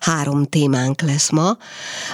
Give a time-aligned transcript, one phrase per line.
[0.00, 1.56] Három témánk lesz ma.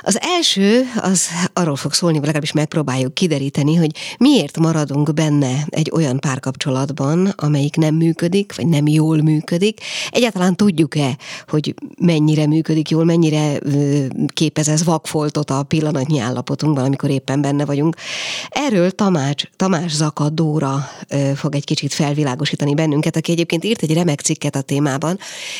[0.02, 5.90] Az első, az arról fog szólni, vagy legalábbis megpróbáljuk kideríteni, hogy miért maradunk benne egy
[5.94, 9.80] olyan párkapcsolatban, amelyik nem működik, vagy nem jól működik.
[10.10, 11.16] Egyáltalán tudjuk-e,
[11.48, 13.58] hogy mennyire működik jól, mennyire
[14.26, 17.96] képez ez vakfoltot a pillanatnyi állapotunkban, amikor éppen benne vagyunk.
[18.48, 20.88] Erről Tamás, Tamás Zakadóra
[21.34, 25.18] fog egy kicsit felvilágosítani bennünket, aki egyébként írt egy remek cikket a témában,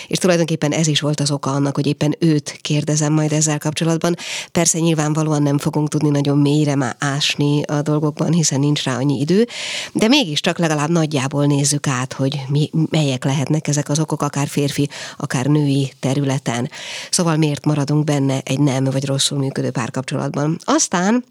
[0.08, 4.14] és tulajdonképpen ez is volt az oka annak, hogy éppen őt kérdezem majd ezzel kapcsolatban.
[4.52, 9.20] Persze nyilvánvalóan nem fogunk tudni nagyon mélyre már ásni a dolgokban, hiszen nincs rá annyi
[9.20, 9.46] idő,
[9.92, 14.88] de mégiscsak legalább nagyjából nézzük át, hogy mi, melyek lehetnek ezek az okok, akár férfi,
[15.16, 16.70] akár női területen.
[17.10, 20.58] Szóval miért maradunk benne egy nem vagy rosszul működő párkapcsolatban.
[20.64, 21.24] Aztán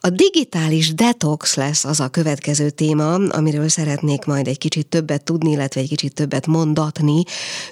[0.00, 5.50] a digitális detox lesz az a következő téma, amiről szeretnék majd egy kicsit többet tudni,
[5.50, 7.22] illetve egy kicsit többet mondatni.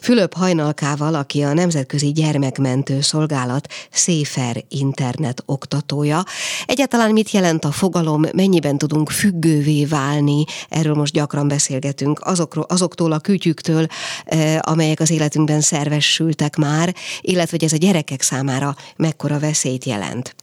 [0.01, 6.25] Fülöp Hajnalkával, aki a Nemzetközi Gyermekmentő Szolgálat Széfer internet oktatója.
[6.67, 13.13] Egyáltalán mit jelent a fogalom, mennyiben tudunk függővé válni, erről most gyakran beszélgetünk, azokról, azoktól
[13.13, 13.87] a kütyüktől,
[14.25, 20.35] eh, amelyek az életünkben szervesültek már, illetve hogy ez a gyerekek számára mekkora veszélyt jelent.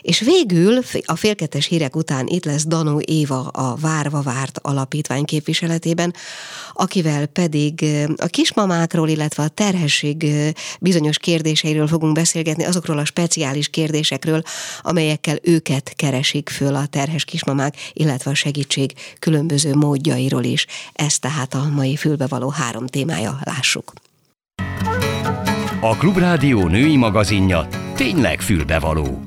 [0.00, 6.14] És végül a félkettes hírek után itt lesz Danó Éva a Várva Várt alapítvány képviseletében,
[6.72, 7.84] akivel pedig
[8.16, 10.26] a kismamákról, illetve a terhesség
[10.80, 14.42] bizonyos kérdéseiről fogunk beszélgetni, azokról a speciális kérdésekről,
[14.82, 20.66] amelyekkel őket keresik föl a terhes kismamák, illetve a segítség különböző módjairól is.
[20.92, 23.92] Ez tehát a mai fülbevaló három témája, lássuk.
[25.80, 29.24] A Klubrádió női magazinja tényleg fülbevaló.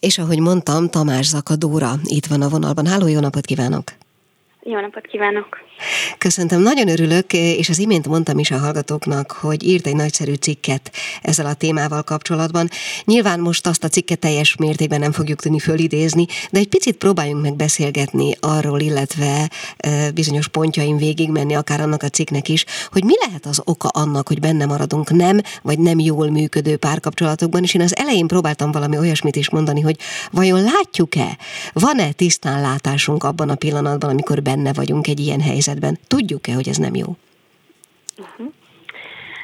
[0.00, 2.86] És ahogy mondtam, Tamás Zakadóra itt van a vonalban.
[2.86, 3.97] Háló, jó napot kívánok!
[4.70, 5.58] Jó napot kívánok!
[6.18, 10.90] Köszöntöm, nagyon örülök, és az imént mondtam is a hallgatóknak, hogy írt egy nagyszerű cikket
[11.22, 12.68] ezzel a témával kapcsolatban.
[13.04, 17.42] Nyilván most azt a cikket teljes mértékben nem fogjuk tudni fölidézni, de egy picit próbáljunk
[17.42, 19.50] meg beszélgetni arról, illetve
[20.14, 24.40] bizonyos pontjaim végigmenni, akár annak a cikknek is, hogy mi lehet az oka annak, hogy
[24.40, 29.36] benne maradunk nem, vagy nem jól működő párkapcsolatokban, és én az elején próbáltam valami olyasmit
[29.36, 29.96] is mondani, hogy
[30.30, 31.38] vajon látjuk-e,
[31.72, 35.98] van-e tisztán látásunk abban a pillanatban, amikor benne vagyunk egy ilyen helyzetben.
[36.06, 37.06] Tudjuk-e, hogy ez nem jó?
[38.18, 38.52] Uh-huh.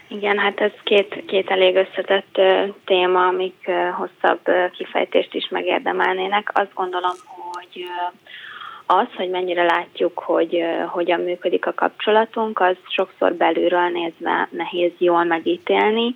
[0.08, 4.40] Igen, hát ez két, két elég összetett uh, téma, amik hosszabb
[4.76, 6.50] kifejtést is megérdemelnének.
[6.54, 7.14] Azt gondolom,
[7.52, 7.86] hogy
[8.86, 15.24] az, hogy mennyire látjuk, hogy hogyan működik a kapcsolatunk, az sokszor belülről nézve nehéz jól
[15.24, 16.14] megítélni,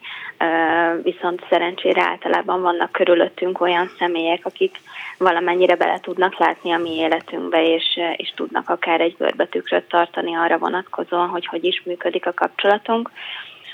[1.02, 4.80] viszont szerencsére általában vannak körülöttünk olyan személyek, akik
[5.18, 10.58] valamennyire bele tudnak látni a mi életünkbe, és, és tudnak akár egy görbetükröt tartani arra
[10.58, 13.10] vonatkozóan, hogy hogy is működik a kapcsolatunk.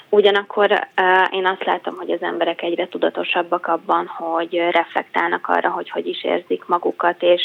[0.09, 0.89] Ugyanakkor
[1.31, 6.25] én azt látom, hogy az emberek egyre tudatosabbak abban, hogy reflektálnak arra, hogy hogy is
[6.25, 7.43] érzik magukat, és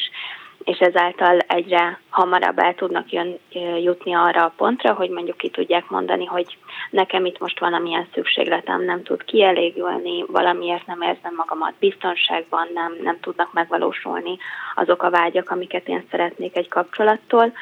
[0.70, 3.40] és ezáltal egyre hamarabb el tudnak jön,
[3.84, 6.58] jutni arra a pontra, hogy mondjuk ki tudják mondani, hogy
[6.90, 13.20] nekem itt most valamilyen szükségletem nem tud kielégülni, valamiért nem érzem magamat biztonságban, nem, nem
[13.20, 14.38] tudnak megvalósulni
[14.76, 17.54] azok a vágyak, amiket én szeretnék egy kapcsolattól,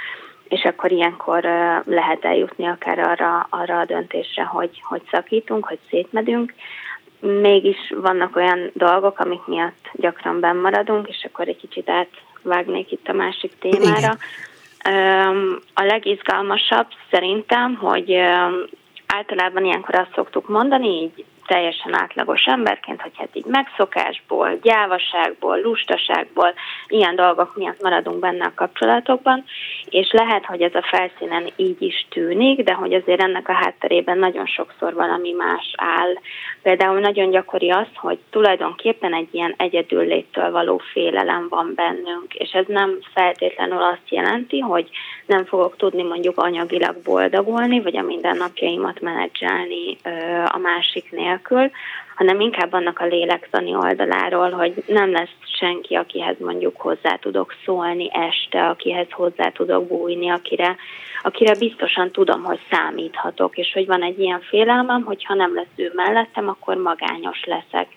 [0.48, 1.44] és akkor ilyenkor
[1.86, 6.54] lehet eljutni akár arra, arra a döntésre, hogy, hogy szakítunk, hogy szétmedünk,
[7.20, 12.10] mégis vannak olyan dolgok, amik miatt gyakran bennmaradunk, és akkor egy kicsit át
[12.48, 13.98] vágnék itt a másik témára.
[13.98, 14.18] Igen.
[15.74, 18.14] A legizgalmasabb szerintem, hogy
[19.08, 26.54] általában ilyenkor azt szoktuk mondani, így teljesen átlagos emberként, hogy hát így megszokásból, gyávaságból, lustaságból,
[26.88, 29.44] ilyen dolgok miatt maradunk benne a kapcsolatokban,
[29.90, 34.18] és lehet, hogy ez a felszínen így is tűnik, de hogy azért ennek a hátterében
[34.18, 36.14] nagyon sokszor valami más áll.
[36.62, 42.66] Például nagyon gyakori az, hogy tulajdonképpen egy ilyen egyedülléttől való félelem van bennünk, és ez
[42.68, 44.90] nem feltétlenül azt jelenti, hogy
[45.26, 49.98] nem fogok tudni mondjuk anyagilag boldogulni, vagy a mindennapjaimat menedzselni
[50.46, 51.72] a másiknél nélkül,
[52.16, 58.10] hanem inkább annak a lélektani oldaláról, hogy nem lesz senki, akihez mondjuk hozzá tudok szólni
[58.12, 60.76] este, akihez hozzá tudok bújni, akire,
[61.22, 65.76] akire biztosan tudom, hogy számíthatok, és hogy van egy ilyen félelmem, hogy ha nem lesz
[65.76, 67.88] ő mellettem, akkor magányos leszek.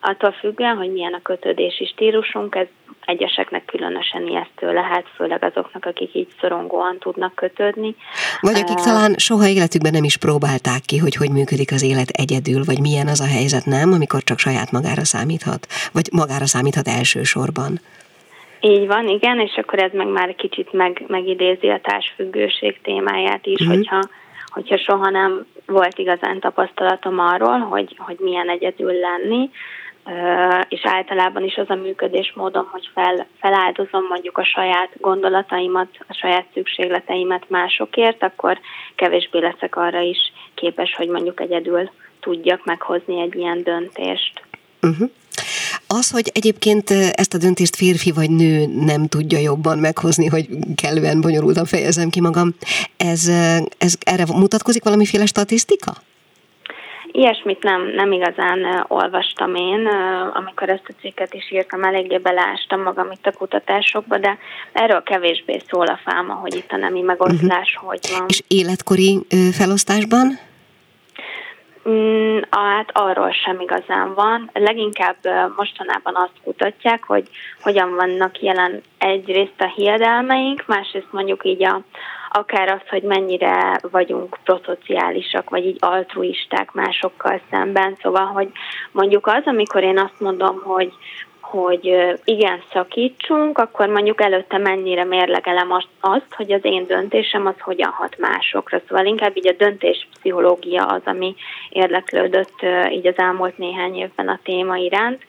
[0.00, 2.66] Attól függően, hogy milyen a kötődési stílusunk, ez
[3.10, 7.94] egyeseknek különösen ijesztő lehet, főleg azoknak, akik így szorongóan tudnak kötődni.
[8.40, 12.08] Vagy akik uh, talán soha életükben nem is próbálták ki, hogy hogy működik az élet
[12.08, 16.88] egyedül, vagy milyen az a helyzet, nem, amikor csak saját magára számíthat, vagy magára számíthat
[16.88, 17.72] elsősorban.
[18.60, 23.60] Így van, igen, és akkor ez meg már kicsit meg, megidézi a társfüggőség témáját is,
[23.60, 23.76] uh-huh.
[23.76, 24.00] hogyha,
[24.46, 29.50] hogyha soha nem volt igazán tapasztalatom arról, hogy, hogy milyen egyedül lenni,
[30.68, 36.46] és általában is az a működésmódom, hogy fel, feláldozom mondjuk a saját gondolataimat, a saját
[36.54, 38.58] szükségleteimet másokért, akkor
[38.94, 40.18] kevésbé leszek arra is
[40.54, 44.42] képes, hogy mondjuk egyedül tudjak meghozni egy ilyen döntést.
[44.82, 45.10] Uh-huh.
[45.86, 51.20] Az, hogy egyébként ezt a döntést férfi vagy nő nem tudja jobban meghozni, hogy kellően
[51.20, 52.54] bonyolultan fejezem ki magam,
[52.96, 53.28] ez,
[53.78, 55.92] ez erre mutatkozik valamiféle statisztika?
[57.12, 59.86] Ilyesmit nem, nem igazán olvastam én,
[60.34, 64.38] amikor ezt a cikket is írtam, eléggé beleástam magam itt a kutatásokba, de
[64.72, 67.88] erről kevésbé szól a fáma, hogy itt a nemi megosztás uh-huh.
[67.88, 68.24] hogy van.
[68.28, 70.38] És életkori felosztásban?
[71.88, 74.50] Mm, hát arról sem igazán van.
[74.52, 75.16] Leginkább
[75.56, 77.28] mostanában azt kutatják, hogy
[77.60, 81.80] hogyan vannak jelen egyrészt a hiedelmeink, másrészt mondjuk így a,
[82.32, 87.96] akár az, hogy mennyire vagyunk proszociálisak, vagy így altruisták másokkal szemben.
[88.02, 88.48] Szóval, hogy
[88.92, 90.92] mondjuk az, amikor én azt mondom, hogy
[91.40, 97.90] hogy igen, szakítsunk, akkor mondjuk előtte mennyire mérlegelem azt, hogy az én döntésem az hogyan
[97.90, 98.80] hat másokra.
[98.88, 101.34] Szóval inkább így a döntés pszichológia az, ami
[101.68, 105.22] érdeklődött így az elmúlt néhány évben a téma iránt.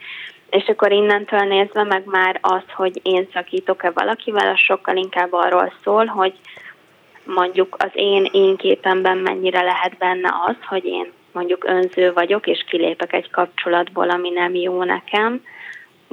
[0.50, 5.74] És akkor innentől nézve meg már az, hogy én szakítok-e valakivel, az sokkal inkább arról
[5.84, 6.34] szól, hogy
[7.26, 12.64] mondjuk az én én képemben mennyire lehet benne az, hogy én mondjuk önző vagyok, és
[12.70, 15.44] kilépek egy kapcsolatból, ami nem jó nekem,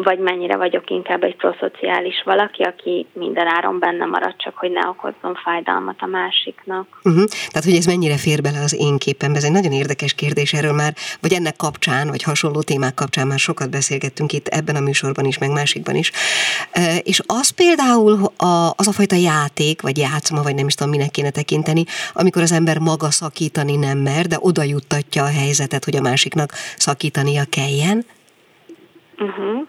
[0.02, 4.88] vagy mennyire vagyok inkább egy proszociális valaki, aki minden áron benne marad, csak hogy ne
[4.88, 6.86] okozzon fájdalmat a másiknak.
[7.04, 7.24] Uh-huh.
[7.24, 10.72] Tehát, hogy ez mennyire fér bele az én képembe, ez egy nagyon érdekes kérdés, erről
[10.72, 15.24] már, vagy ennek kapcsán, vagy hasonló témák kapcsán már sokat beszélgettünk itt ebben a műsorban
[15.24, 16.12] is, meg másikban is.
[17.02, 21.10] És az például a, az a fajta játék, vagy játszma, vagy nem is tudom, minek
[21.10, 25.96] kéne tekinteni, amikor az ember maga szakítani nem mer, de oda juttatja a helyzetet, hogy
[25.96, 28.04] a másiknak szakítania kelljen,
[29.18, 29.66] Uh-huh.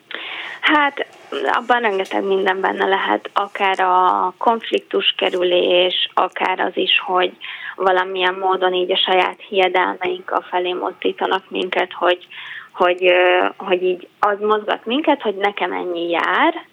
[0.62, 1.08] Hát
[1.52, 7.32] abban rengeteg minden benne lehet, akár a konfliktus kerülés, akár az is, hogy
[7.76, 12.28] valamilyen módon így a saját hiedelmeink a felé mozdítanak minket, hogy,
[12.72, 13.12] hogy,
[13.58, 16.66] hogy így az mozgat minket, hogy nekem ennyi jár,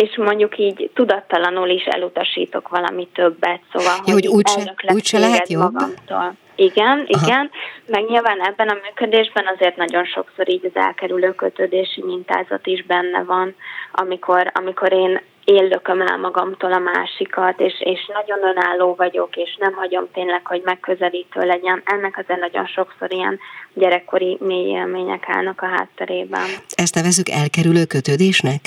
[0.00, 4.46] és mondjuk így tudattalanul is elutasítok valami többet, szóval ja, hogy, úgy,
[4.92, 5.72] úgy se lehet jobb?
[5.72, 6.34] Magamtól.
[6.54, 7.26] Igen, Aha.
[7.26, 7.50] igen,
[7.86, 13.22] meg nyilván ebben a működésben azért nagyon sokszor így az elkerülő kötődési mintázat is benne
[13.22, 13.54] van,
[13.92, 19.72] amikor, amikor én éllököm el magamtól a másikat, és, és nagyon önálló vagyok, és nem
[19.72, 21.82] hagyom tényleg, hogy megközelítő legyen.
[21.84, 23.38] Ennek azért nagyon sokszor ilyen
[23.74, 26.46] gyerekkori mély élmények állnak a hátterében.
[26.74, 28.60] Ezt nevezzük elkerülő kötődésnek?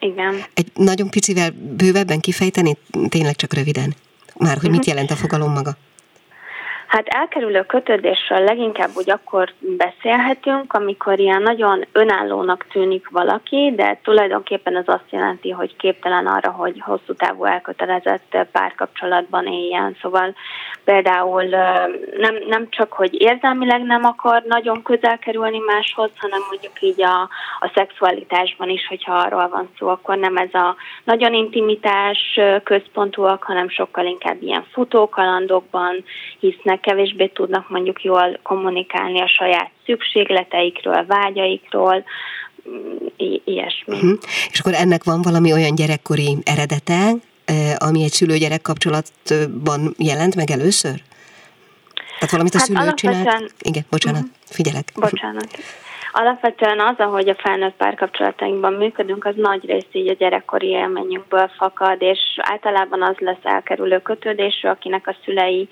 [0.00, 0.44] Igen.
[0.54, 2.76] Egy nagyon picivel bővebben kifejteni,
[3.08, 3.94] tényleg csak röviden?
[4.36, 5.76] Már, hogy mit jelent a fogalom maga?
[6.90, 14.76] Hát elkerülő kötődésről leginkább úgy akkor beszélhetünk, amikor ilyen nagyon önállónak tűnik valaki, de tulajdonképpen
[14.76, 19.96] ez azt jelenti, hogy képtelen arra, hogy hosszú távú elkötelezett párkapcsolatban éljen.
[20.00, 20.34] Szóval
[20.84, 21.44] például
[22.18, 27.20] nem, nem csak, hogy érzelmileg nem akar nagyon közel kerülni máshoz, hanem mondjuk így a,
[27.60, 33.68] a szexualitásban is, hogyha arról van szó, akkor nem ez a nagyon intimitás központúak, hanem
[33.68, 36.04] sokkal inkább ilyen futókalandokban
[36.38, 42.04] hisznek, kevésbé tudnak mondjuk jól kommunikálni a saját szükségleteikről, vágyaikról,
[43.16, 43.94] i- ilyesmi.
[43.94, 44.18] Uh-huh.
[44.50, 47.10] És akkor ennek van valami olyan gyerekkori eredete,
[47.78, 51.02] ami egy szülő-gyerek kapcsolatban jelent meg először?
[52.14, 53.54] Tehát valamit a hát szülő csinált?
[53.60, 54.36] Igen, bocsánat, uh-huh.
[54.44, 54.92] figyelek.
[54.94, 55.48] Bocsánat.
[56.12, 62.02] Alapvetően az, ahogy a felnőtt párkapcsolatainkban működünk, az nagy rész így a gyerekkori élményünkből fakad,
[62.02, 65.68] és általában az lesz elkerülő kötődésű, akinek a szülei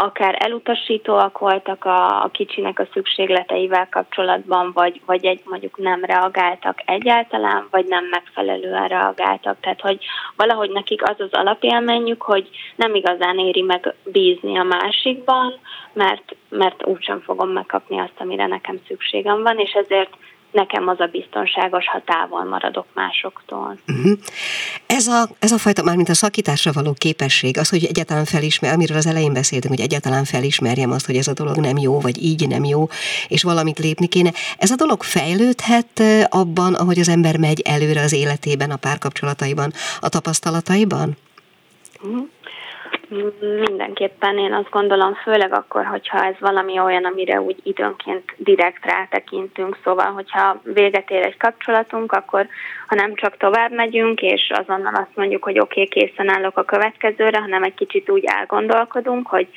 [0.00, 6.82] akár elutasítóak voltak a, a kicsinek a szükségleteivel kapcsolatban, vagy, vagy egy mondjuk nem reagáltak
[6.84, 9.60] egyáltalán, vagy nem megfelelően reagáltak.
[9.60, 10.04] Tehát, hogy
[10.36, 15.58] valahogy nekik az az alapélményük, hogy nem igazán éri meg bízni a másikban,
[15.92, 20.16] mert, mert úgysem fogom megkapni azt, amire nekem szükségem van, és ezért
[20.52, 23.78] nekem az a biztonságos, ha távol maradok másoktól.
[23.88, 24.18] Uh-huh.
[24.86, 28.72] Ez, a, ez a fajta, már mint a szakításra való képesség, az, hogy egyáltalán felismer,
[28.72, 32.22] amiről az elején beszéltünk, hogy egyáltalán felismerjem azt, hogy ez a dolog nem jó, vagy
[32.22, 32.88] így nem jó,
[33.28, 34.32] és valamit lépni kéne.
[34.58, 40.08] Ez a dolog fejlődhet abban, ahogy az ember megy előre az életében, a párkapcsolataiban, a
[40.08, 41.16] tapasztalataiban?
[42.02, 42.28] Uh-huh.
[43.66, 49.78] Mindenképpen én azt gondolom, főleg akkor, hogyha ez valami olyan, amire úgy időnként direkt rátekintünk,
[49.84, 52.46] szóval, hogyha véget ér egy kapcsolatunk, akkor
[52.86, 56.64] ha nem csak tovább megyünk, és azonnal azt mondjuk, hogy oké, okay, készen állok a
[56.64, 59.48] következőre, hanem egy kicsit úgy elgondolkodunk, hogy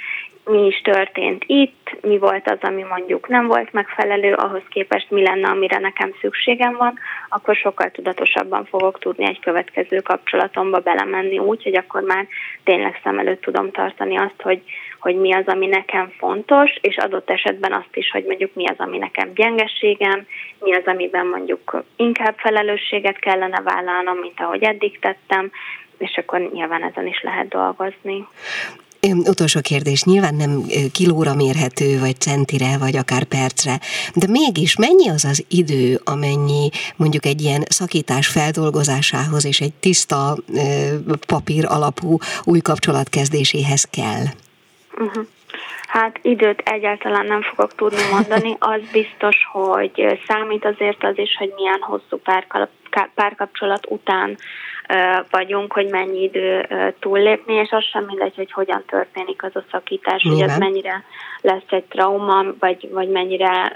[0.46, 5.22] mi is történt itt, mi volt az, ami mondjuk nem volt megfelelő, ahhoz képest mi
[5.22, 11.64] lenne, amire nekem szükségem van, akkor sokkal tudatosabban fogok tudni egy következő kapcsolatomba belemenni úgy,
[11.64, 12.28] hogy akkor már
[12.64, 14.62] tényleg szem előtt tudom tartani azt, hogy,
[15.00, 18.78] hogy mi az, ami nekem fontos, és adott esetben azt is, hogy mondjuk mi az,
[18.78, 20.28] ami nekem gyengeségem,
[20.60, 25.52] mi az, amiben mondjuk inkább felelősséget kellene vállalnom, mint ahogy eddig tettem,
[25.98, 28.28] és akkor nyilván ezen is lehet dolgozni.
[29.12, 33.80] Utolsó kérdés, nyilván nem kilóra mérhető, vagy centire, vagy akár percre,
[34.16, 40.38] de mégis mennyi az az idő, amennyi mondjuk egy ilyen szakítás feldolgozásához és egy tiszta
[41.28, 44.24] papír alapú új kapcsolat kezdéséhez kell?
[44.98, 45.26] Uh-huh.
[45.88, 48.56] Hát időt egyáltalán nem fogok tudni mondani.
[48.76, 52.22] Az biztos, hogy számít azért az is, hogy milyen hosszú
[53.16, 54.38] párkapcsolat után
[55.30, 56.68] vagyunk, hogy mennyi idő
[57.00, 61.04] túllépni, és az sem mindegy, hogy hogyan történik az a szakítás, hogy ez mennyire
[61.42, 63.72] lesz egy trauma, vagy, vagy mennyire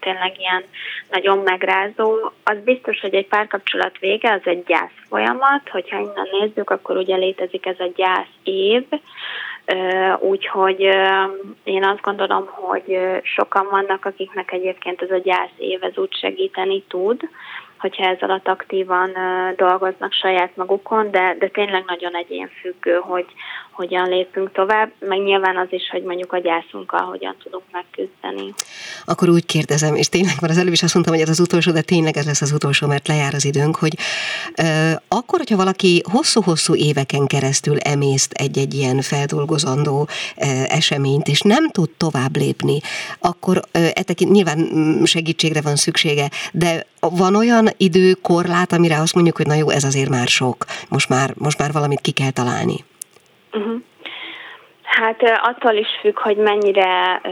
[0.00, 0.64] tényleg ilyen
[1.10, 2.32] nagyon megrázó.
[2.44, 7.16] Az biztos, hogy egy párkapcsolat vége, az egy gyász folyamat, hogyha innen nézzük, akkor ugye
[7.16, 8.84] létezik ez a gyász év,
[10.18, 10.80] Úgyhogy
[11.64, 16.82] én azt gondolom, hogy sokan vannak, akiknek egyébként ez a gyász év ez úgy segíteni
[16.88, 17.20] tud,
[17.78, 19.10] hogyha ez alatt aktívan
[19.56, 23.26] dolgoznak saját magukon, de, de tényleg nagyon egyénfüggő, hogy
[23.78, 28.54] hogyan lépünk tovább, meg nyilván az is, hogy mondjuk a gyászunkkal hogyan tudunk megküzdeni.
[29.04, 31.72] Akkor úgy kérdezem, és tényleg már az előbb is azt mondtam, hogy ez az utolsó,
[31.72, 33.94] de tényleg ez lesz az utolsó, mert lejár az időnk, hogy
[34.62, 40.08] uh, akkor, hogyha valaki hosszú-hosszú éveken keresztül emészt egy-egy ilyen feldolgozandó uh,
[40.68, 42.78] eseményt, és nem tud tovább lépni,
[43.20, 43.62] akkor uh,
[43.94, 49.54] etekint nyilván mm, segítségre van szüksége, de van olyan időkorlát, amire azt mondjuk, hogy na
[49.54, 52.84] jó, ez azért már sok, most már, most már valamit ki kell találni.
[53.52, 53.82] Uh-huh.
[54.88, 57.30] Hát attól is függ, hogy mennyire ö,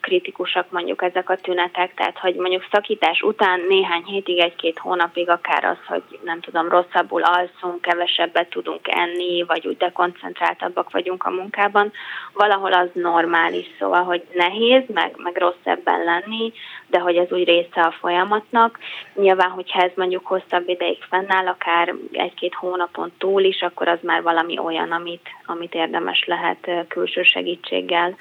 [0.00, 5.64] kritikusak mondjuk ezek a tünetek, tehát hogy mondjuk szakítás után néhány hétig, egy-két hónapig akár
[5.64, 11.92] az, hogy nem tudom, rosszabbul alszunk, kevesebbet tudunk enni, vagy úgy dekoncentráltabbak vagyunk a munkában,
[12.32, 16.52] valahol az normális, szóval, hogy nehéz, meg, meg rossz ebben lenni,
[16.86, 18.78] de hogy ez úgy része a folyamatnak.
[19.14, 24.22] Nyilván, hogyha ez mondjuk hosszabb ideig fennáll, akár egy-két hónapon túl is, akkor az már
[24.22, 28.16] valami olyan, amit, amit érdemes lehet külső segítséggel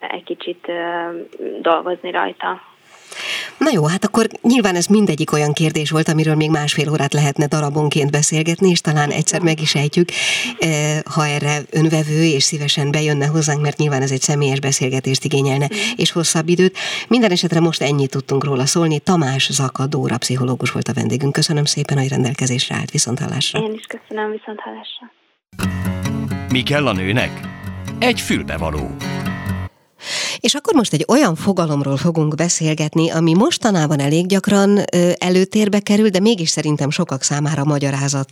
[0.00, 0.66] egy kicsit
[1.60, 2.70] dolgozni rajta.
[3.58, 7.46] Na jó, hát akkor nyilván ez mindegyik olyan kérdés volt, amiről még másfél órát lehetne
[7.46, 10.08] darabonként beszélgetni, és talán egyszer meg is ejtjük,
[11.14, 16.12] ha erre önvevő és szívesen bejönne hozzánk, mert nyilván ez egy személyes beszélgetést igényelne, és
[16.12, 16.76] hosszabb időt.
[17.08, 18.98] Minden esetre most ennyit tudtunk róla szólni.
[18.98, 21.32] Tamás Zaka Dóra pszichológus volt a vendégünk.
[21.32, 22.90] Köszönöm szépen, hogy rendelkezésre állt.
[22.90, 23.60] Viszonthallásra.
[23.60, 25.12] Én is köszönöm, viszonthallásra.
[26.48, 27.30] Mi kell a nőnek?
[28.02, 28.96] Egy fülbevaló.
[30.40, 34.84] És akkor most egy olyan fogalomról fogunk beszélgetni, ami mostanában elég gyakran
[35.18, 38.28] előtérbe kerül, de mégis szerintem sokak számára magyarázat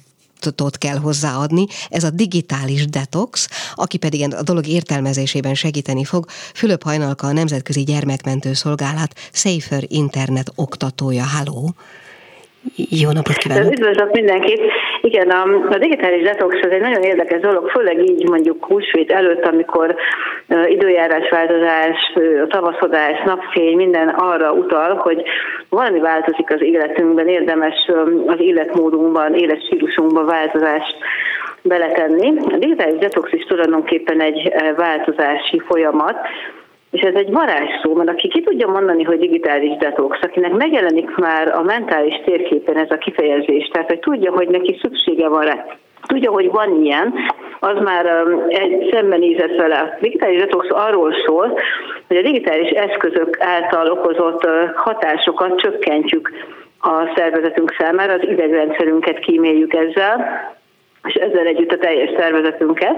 [0.79, 7.27] kell hozzáadni, ez a digitális detox, aki pedig a dolog értelmezésében segíteni fog, Fülöp Hajnalka,
[7.27, 11.25] a Nemzetközi Gyermekmentő Szolgálat Safer Internet oktatója.
[11.25, 11.75] Halló!
[12.75, 13.73] Jó napot kívánok!
[13.73, 14.61] Üdvözlök mindenkit!
[15.01, 19.45] Igen, a, a digitális detox az egy nagyon érdekes dolog, főleg így mondjuk húsvét előtt,
[19.45, 19.97] amikor
[20.49, 25.23] uh, időjárásváltozás, uh, tavaszodás, napfény, minden arra utal, hogy
[25.69, 30.97] valami változik az életünkben, érdemes um, az életmódunkban, életstílusunkban változást
[31.63, 32.33] beletenni.
[32.39, 36.17] A digitális detox is tulajdonképpen egy változási folyamat,
[36.91, 41.49] és ez egy varázsszó, mert aki ki tudja mondani, hogy digitális detox, akinek megjelenik már
[41.49, 45.67] a mentális térképen ez a kifejezés, tehát hogy tudja, hogy neki szüksége van rá,
[46.07, 47.15] tudja, hogy van ilyen,
[47.61, 49.79] az már um, egy szembenézett vele.
[49.79, 51.59] A digitális detox arról szól,
[52.07, 56.31] hogy a digitális eszközök által okozott uh, hatásokat csökkentjük
[56.81, 60.27] a szervezetünk számára, az idegrendszerünket kíméljük ezzel,
[61.05, 62.97] és ezzel együtt a teljes szervezetünket,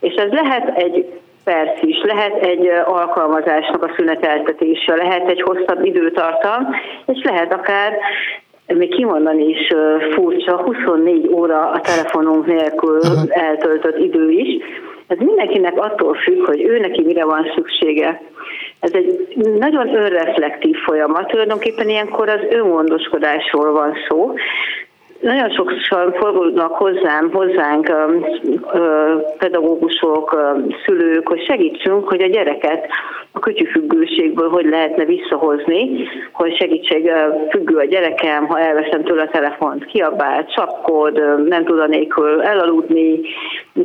[0.00, 1.06] és ez lehet egy
[1.48, 6.68] perc is, lehet egy alkalmazásnak a szüneteltetése, lehet egy hosszabb időtartam,
[7.06, 7.98] és lehet akár
[8.66, 9.72] még kimondani is
[10.14, 14.64] furcsa, 24 óra a telefonunk nélkül eltöltött idő is.
[15.06, 18.20] Ez mindenkinek attól függ, hogy ő neki mire van szüksége.
[18.80, 19.28] Ez egy
[19.58, 24.34] nagyon önreflektív folyamat, tulajdonképpen ilyenkor az öngondoskodásról van szó,
[25.20, 27.92] nagyon sokszor fordulnak hozzám, hozzánk
[29.38, 30.36] pedagógusok,
[30.84, 32.86] szülők, hogy segítsünk, hogy a gyereket
[33.32, 37.10] a kütyüfüggőségből hogy lehetne visszahozni, hogy segítség
[37.50, 43.20] függő a gyerekem, ha elveszem tőle a telefont, kiabál, csapkod, nem tud a nélkül elaludni,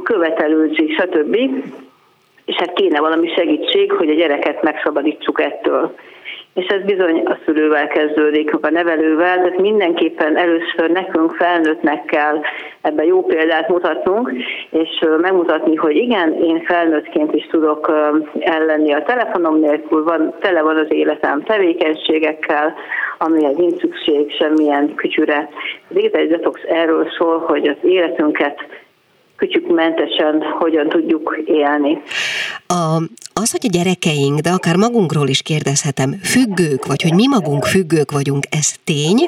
[0.04, 1.36] követelőzik, stb.
[2.46, 5.96] És hát kéne valami segítség, hogy a gyereket megszabadítsuk ettől
[6.53, 12.41] és ez bizony a szülővel kezdődik, a nevelővel, tehát mindenképpen először nekünk felnőttnek kell
[12.81, 14.31] ebben jó példát mutatnunk,
[14.69, 14.89] és
[15.22, 17.91] megmutatni, hogy igen, én felnőttként is tudok
[18.39, 22.74] ellenni a telefonom nélkül, van, tele van az életem tevékenységekkel,
[23.17, 25.50] amihez nincs szükség semmilyen kütyüre.
[25.89, 28.60] Az digitális detox erről szól, hogy az életünket
[29.36, 32.01] kütyükmentesen hogyan tudjuk élni.
[32.67, 33.01] A,
[33.34, 38.12] az, hogy a gyerekeink, de akár magunkról is kérdezhetem, függők, vagy hogy mi magunk függők
[38.12, 39.28] vagyunk, ez tény,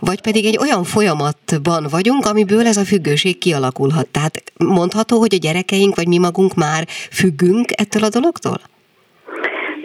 [0.00, 4.06] vagy pedig egy olyan folyamatban vagyunk, amiből ez a függőség kialakulhat.
[4.06, 8.60] Tehát mondható, hogy a gyerekeink, vagy mi magunk már függünk ettől a dologtól?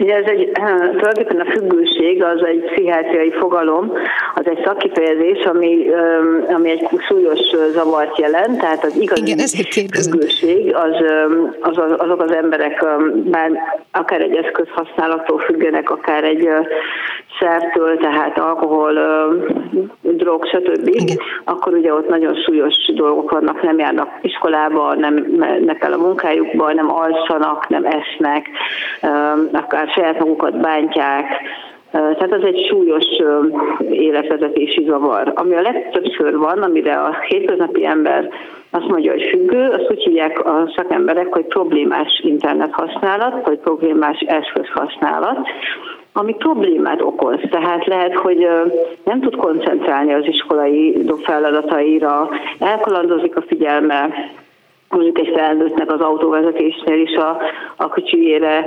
[0.02, 0.50] Ugye ez egy,
[0.98, 3.92] tulajdonképpen a függőség az egy pszichiátriai fogalom,
[4.34, 5.86] az egy szakkifejezés, ami,
[6.54, 7.40] ami egy súlyos
[7.72, 9.46] zavart jelent, tehát az igazi Igen,
[10.02, 10.96] függőség az,
[11.60, 12.84] az, azok az emberek
[13.30, 13.50] már
[13.92, 16.48] akár egy eszköz használattól függenek, akár egy
[17.38, 18.92] szertől, tehát alkohol,
[20.00, 21.16] drog, stb., Igen.
[21.44, 26.72] akkor ugye ott nagyon súlyos dolgok vannak, nem járnak iskolába, nem mennek el a munkájukba,
[26.72, 28.48] nem alszanak, nem esnek,
[29.52, 31.26] akár saját magukat bántják,
[31.92, 33.04] tehát az egy súlyos
[33.90, 35.32] életvezetési zavar.
[35.34, 38.28] Ami a legtöbbször van, amire a hétköznapi ember
[38.70, 44.18] azt mondja, hogy függő, azt úgy hívják a szakemberek, hogy problémás internet használat, vagy problémás
[44.20, 45.48] eszköz használat,
[46.12, 47.40] ami problémát okoz.
[47.50, 48.48] Tehát lehet, hogy
[49.04, 54.08] nem tud koncentrálni az iskolai feladataira, elkalandozik a figyelme,
[54.94, 57.36] mondjuk egy felnőttnek az autóvezetésnél is a,
[57.76, 58.66] a kicsiére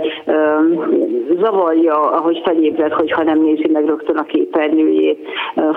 [1.39, 5.27] zavarja, ahogy felébred, hogyha nem nézi meg rögtön a képernyőjét,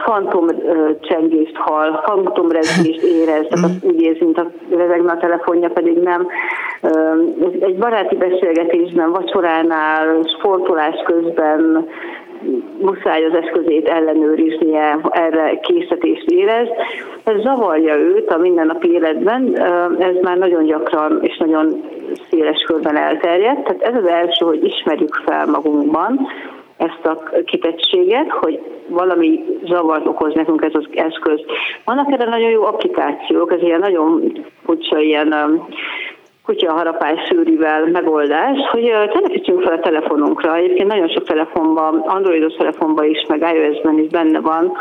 [0.05, 0.47] fantom
[1.01, 5.97] csengést hall, fantom rezgést érez, tehát azt úgy érzi, mint a rezegne a telefonja, pedig
[5.97, 6.27] nem.
[7.61, 11.89] Egy baráti beszélgetésben, vacsoránál, sportolás közben
[12.81, 16.69] muszáj az eszközét ellenőriznie, erre készítést érez.
[17.25, 19.59] Ez zavarja őt a mindennapi életben,
[19.99, 21.85] ez már nagyon gyakran és nagyon
[22.31, 23.65] széles körben elterjedt.
[23.65, 26.29] Tehát ez az első, hogy ismerjük fel magunkban
[26.77, 31.41] ezt a kitettséget, hogy valami zavart okoz nekünk ez az eszköz.
[31.85, 34.33] Vannak erre nagyon jó applikációk, ez ilyen nagyon
[34.65, 35.35] furcsa ilyen
[36.49, 40.57] kutyaharapás szűrivel megoldás, hogy telepítsünk fel a telefonunkra.
[40.57, 44.73] Egyébként nagyon sok telefonban, androidos telefonban is, meg iOS-ben is benne van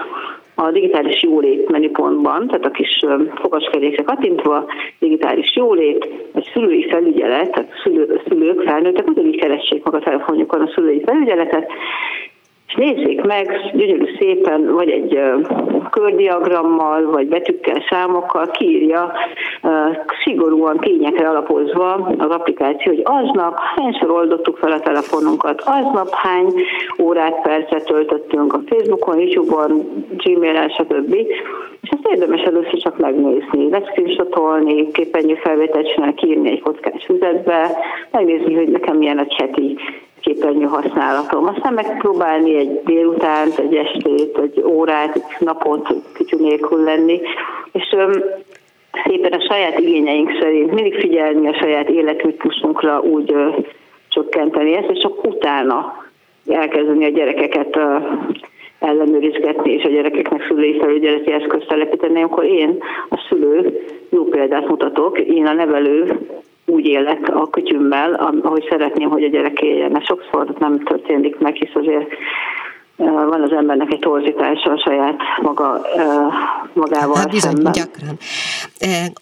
[0.55, 4.65] a digitális jólét menüpontban, tehát a kis fogaskerékre kattintva,
[4.99, 10.71] digitális jólét, vagy szülői felügyelet, tehát szülő, szülők, felnőttek ugyanígy keressék meg a telefonjukon a
[10.73, 11.71] szülői felügyeletet,
[12.67, 15.19] és nézzék meg gyönyörű szépen, vagy egy
[15.89, 19.13] kördiagrammal, vagy betűkkel, számokkal kiírja
[20.23, 26.53] szigorúan tényekre alapozva az applikáció, hogy aznap hányszor oldottuk fel a telefonunkat, aznap hány
[26.99, 31.13] órát, percet töltöttünk a Facebookon, YouTube-on, Gmail-en, stb.
[31.81, 37.77] És ezt érdemes először csak megnézni, leszkrinsotolni, képernyő felvételt csinálni, kiírni egy kockás füzetbe,
[38.11, 39.77] megnézni, hogy nekem milyen a heti
[40.27, 41.45] képernyő használatom.
[41.45, 47.21] Aztán megpróbálni egy délutánt, egy estét, egy órát, egy napot kütyű nélkül lenni,
[47.71, 47.95] és
[49.05, 53.49] szépen a saját igényeink szerint mindig figyelni a saját életritmusunkra úgy ö,
[54.09, 56.05] csökkenteni ezt, és csak utána
[56.47, 57.95] elkezdeni a gyerekeket ö,
[58.79, 62.77] ellenőrizgetni, és a gyerekeknek szülői felügyeleti eszközt telepíteni, akkor én,
[63.09, 66.19] a szülő, jó példát mutatok, én a nevelő
[66.71, 69.91] úgy élek a kütyümmel, ahogy szeretném, hogy a gyerek éljen.
[69.91, 72.09] Mert sokszor nem történik meg, hisz azért
[73.05, 75.81] van az embernek egy torzítása a saját maga,
[76.73, 77.71] magával hát bizony, szemben.
[77.71, 78.17] gyakran.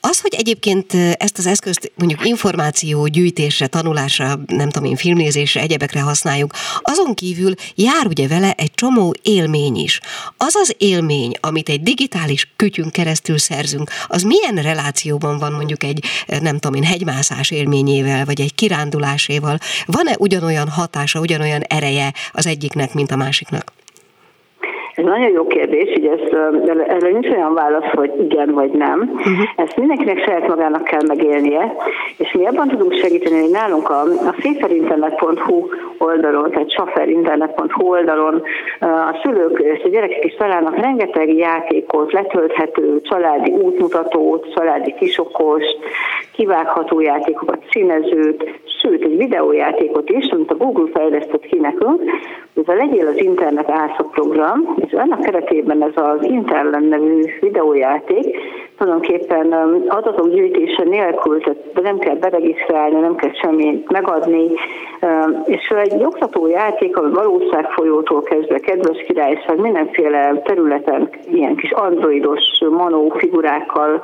[0.02, 6.02] Az, hogy egyébként ezt az eszközt mondjuk információ gyűjtésre, tanulásra, nem tudom én, filmnézésre, egyebekre
[6.02, 10.00] használjuk, azon kívül jár ugye vele egy csomó élmény is.
[10.38, 16.06] Az az élmény, amit egy digitális kütyünk keresztül szerzünk, az milyen relációban van mondjuk egy,
[16.28, 19.58] nem tudom én, hegymászás élményével, vagy egy kiránduláséval?
[19.86, 23.74] Van-e ugyanolyan hatása, ugyanolyan ereje az egyiknek, mint a másiknak?
[24.95, 26.19] Ez nagyon jó kérdés, ugye ez,
[26.88, 28.99] erre nincs olyan válasz, hogy igen vagy nem.
[28.99, 29.34] Uh-huh.
[29.55, 31.75] Ezt mindenkinek saját magának kell megélnie,
[32.17, 38.41] és mi abban tudunk segíteni, hogy nálunk a, a széferinternet.hu oldalon, tehát saferinternet.hu oldalon
[38.79, 45.77] a szülők és a gyerekek is találnak rengeteg játékot, letölthető családi útmutatót, családi kisokost,
[46.31, 52.01] kivágható játékokat, színezőt, sőt egy videójátékot is, amit a Google fejlesztett ki nekünk,
[52.55, 58.38] ez a Legyél az Internet ászok program, és ennek keretében ez az Interlen nevű videójáték
[58.78, 64.43] tulajdonképpen um, adatok gyűjtése nélkül, tehát nem kell beregisztrálni, nem kell semmit megadni,
[65.02, 72.43] um, és egy oktató játék, ami valóságfolyótól kezdve kedves királyság mindenféle területen ilyen kis androidos
[72.69, 74.02] manó figurákkal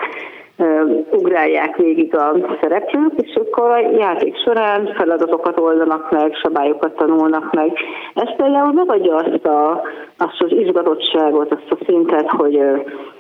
[1.12, 7.72] ugrálják végig a szereplők, és akkor a játék során feladatokat oldanak meg, szabályokat tanulnak meg.
[8.14, 9.82] Ez például megadja azt, a,
[10.18, 12.60] azt az izgatottságot, azt a szintet, hogy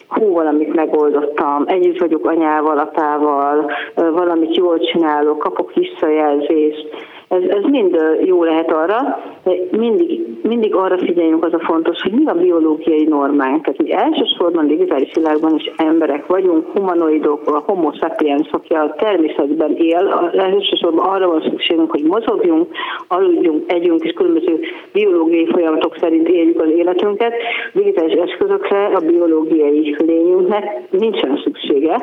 [0.08, 6.89] hú, valamit megoldottam, együtt vagyok anyával, apával, valamit jól csinálok, kapok visszajelzést,
[7.32, 12.12] ez, ez mind jó lehet arra, de mindig, mindig arra figyeljünk, az a fontos, hogy
[12.12, 13.63] mi a biológiai normánk.
[13.63, 19.75] Tehát mi elsősorban digitális világban is emberek vagyunk, humanoidok, a homo sapiens, aki a természetben
[19.75, 22.67] él, elsősorban arra van szükségünk, hogy mozogjunk,
[23.08, 24.60] aludjunk, együnk, és különböző
[24.91, 27.34] biológiai folyamatok szerint éljük az életünket.
[27.73, 31.97] Digitális eszközökre a biológiai lényünknek nincsen szüksége.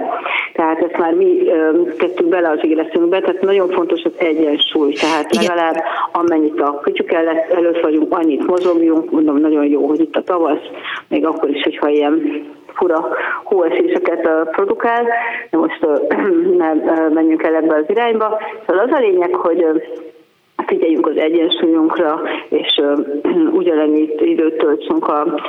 [0.53, 1.43] Tehát ezt már mi
[1.99, 4.93] tettük bele az életünkbe, tehát nagyon fontos az egyensúly.
[4.93, 5.75] Tehát legalább
[6.13, 10.63] amennyit a kütyük előtt vagyunk, annyit mozogjunk, mondom, nagyon jó, hogy itt a tavasz,
[11.09, 13.09] még akkor is, hogyha ilyen fura
[13.45, 15.07] hóeséseket produkál,
[15.51, 15.87] de most
[16.65, 16.79] nem
[17.13, 18.39] menjünk el ebbe az irányba.
[18.67, 19.65] Szóval az a lényeg, hogy
[20.67, 22.81] figyeljünk az egyensúlyunkra, és
[23.61, 25.41] ugyanennyit időt töltsünk a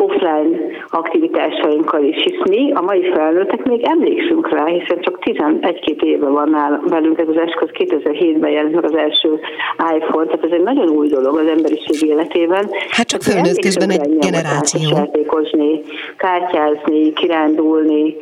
[0.00, 0.58] offline
[0.88, 6.48] aktivitásainkkal is, hisz mi, a mai felnőttek még emlékszünk rá, hiszen csak 11-2 éve van
[6.50, 9.40] nál velünk ez az eszköz, 2007-ben jelent meg az első
[9.96, 12.70] iPhone, tehát ez egy nagyon új dolog az emberiség életében.
[12.90, 14.96] Hát csak felnőtt közben egy generáció.
[14.96, 15.80] Játékozni,
[16.16, 18.16] kártyázni, kirándulni,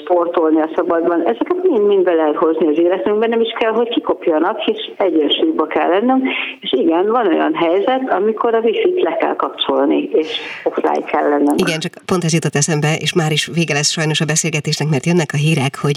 [0.00, 4.58] sportolni a szabadban, ezeket mind-mind be lehet hozni az életünkben, nem is kell, hogy kikopjanak,
[4.58, 6.24] hisz egyensúlyba kell lennünk,
[6.60, 10.40] és igen, van olyan helyzet, amikor a wifi-t le kell kapcsolni, és
[10.78, 11.54] offline kell lennem.
[11.56, 15.06] Igen, csak pont ez jutott eszembe, és már is vége lesz sajnos a beszélgetésnek, mert
[15.06, 15.96] jönnek a hírek, hogy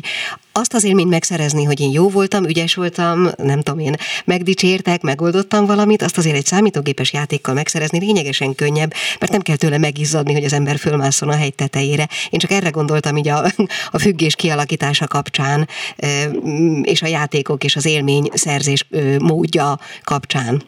[0.52, 5.66] azt az élményt megszerezni, hogy én jó voltam, ügyes voltam, nem tudom én, megdicsértek, megoldottam
[5.66, 10.44] valamit, azt azért egy számítógépes játékkal megszerezni lényegesen könnyebb, mert nem kell tőle megizzadni, hogy
[10.44, 12.08] az ember fölmászon a hegy tetejére.
[12.30, 13.44] Én csak erre gondoltam így a,
[13.92, 15.68] a függés kialakítása kapcsán,
[16.82, 18.88] és a játékok és az élmény szerzés
[19.20, 20.62] módja kapcsán.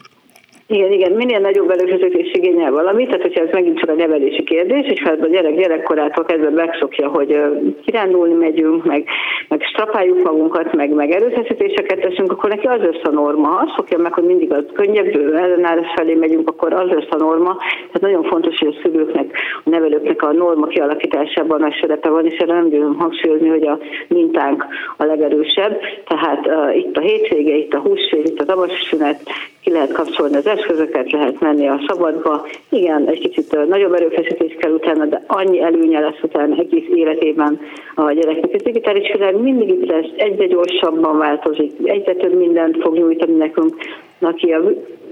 [0.68, 4.88] Igen, igen, minél nagyobb előfizetés igényel valamit, tehát hogyha ez megint csak a nevelési kérdés,
[4.88, 7.42] és hát a gyerek gyerekkorától kezdve megszokja, hogy
[7.86, 9.08] kirándulni megyünk, meg,
[9.48, 13.58] meg strapáljuk magunkat, meg, meg erőfeszítéseket teszünk, akkor neki az lesz a norma.
[13.58, 17.58] Azt szokja meg, hogy mindig az könnyebb ellenállás felé megyünk, akkor az lesz a norma.
[17.92, 22.38] Tehát nagyon fontos, hogy a szülőknek, a nevelőknek a norma kialakításában nagy szerepe van, és
[22.38, 24.66] erre nem győzöm hangsúlyozni, hogy a mintánk
[24.98, 25.80] a legerősebb.
[26.08, 29.22] Tehát uh, itt a hétvége, itt a húsvét, itt a tavasszünet,
[29.64, 32.33] ki lehet kapcsolni az eszközöket, lehet menni a szabadba.
[32.70, 37.60] Igen, egy kicsit nagyobb erőfeszítés kell utána, de annyi előnye lesz utána egész életében
[37.96, 38.54] a gyereknek.
[38.54, 43.76] A digitális világ mindig itt lesz, egyre gyorsabban változik, egyre több mindent fog nyújtani nekünk,
[44.20, 44.62] aki a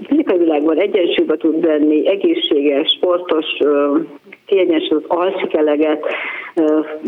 [0.06, 3.46] fizikai világban egyensúlyba tud venni, egészséges, sportos,
[4.46, 6.06] kiegyensúlyozott, alszik eleget,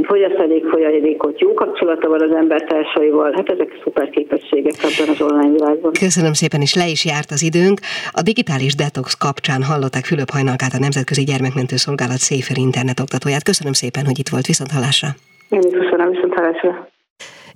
[0.02, 5.52] fogyaszt elég folyadékot, jó kapcsolata van az embertársaival, hát ezek szuper képességek ebben az online
[5.52, 5.92] világban.
[5.92, 7.78] Köszönöm szépen, és le is járt az időnk.
[8.12, 13.42] A digitális detox kapcsán hallották Fülöp Hajnalkát, a Nemzetközi Gyermekmentő Szolgálat Széfer internet oktatóját.
[13.42, 15.08] Köszönöm szépen, hogy itt volt, viszont hallásra.
[15.48, 16.88] Én is köszönöm, viszont hallásra.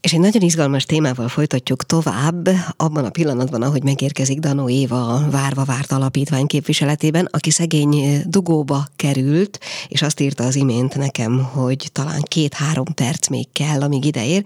[0.01, 5.31] És egy nagyon izgalmas témával folytatjuk tovább, abban a pillanatban, ahogy megérkezik Danó Éva a
[5.31, 11.89] Várva Várt Alapítvány képviseletében, aki szegény dugóba került, és azt írta az imént nekem, hogy
[11.93, 14.43] talán két-három perc még kell, amíg ideér.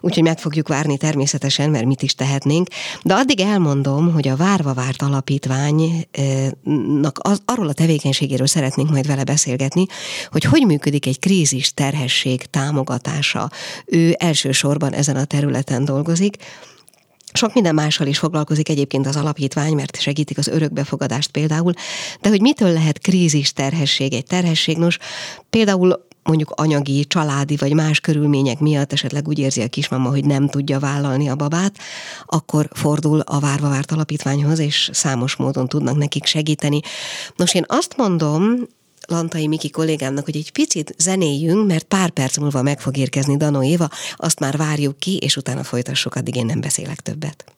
[0.00, 2.68] Úgyhogy meg fogjuk várni természetesen, mert mit is tehetnénk.
[3.02, 9.24] De addig elmondom, hogy a Várva Várt Alapítványnak az, arról a tevékenységéről szeretnénk majd vele
[9.24, 9.86] beszélgetni,
[10.30, 13.50] hogy hogy működik egy krízis terhesség támogatása.
[13.86, 16.36] Ő elsősorban elsősorban ezen a területen dolgozik.
[17.32, 21.72] Sok minden mással is foglalkozik egyébként az alapítvány, mert segítik az örökbefogadást például,
[22.20, 24.98] de hogy mitől lehet krízis terhesség egy terhesség, nos,
[25.50, 30.48] például mondjuk anyagi, családi vagy más körülmények miatt esetleg úgy érzi a kismama, hogy nem
[30.48, 31.78] tudja vállalni a babát,
[32.26, 36.80] akkor fordul a Várva Várt Alapítványhoz, és számos módon tudnak nekik segíteni.
[37.36, 38.42] Nos, én azt mondom,
[39.06, 43.62] Lantai Miki kollégámnak, hogy egy picit zenéljünk, mert pár perc múlva meg fog érkezni Danó
[43.62, 47.55] Éva, azt már várjuk ki, és utána folytassuk, addig én nem beszélek többet.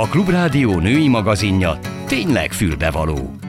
[0.00, 3.43] Klubrádió női magazinja tényleg fülbevaló.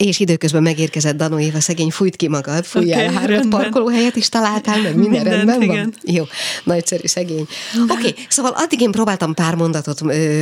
[0.00, 4.82] És időközben megérkezett Danó Éva, szegény, fújt ki magad, fújj okay, három parkolóhelyet is találtál,
[4.82, 5.76] meg minden Mindent, rendben igen.
[5.76, 6.14] van?
[6.14, 6.24] Jó,
[6.64, 7.46] nagyszerű, szegény.
[7.88, 10.00] Oké, okay, szóval addig én próbáltam pár mondatot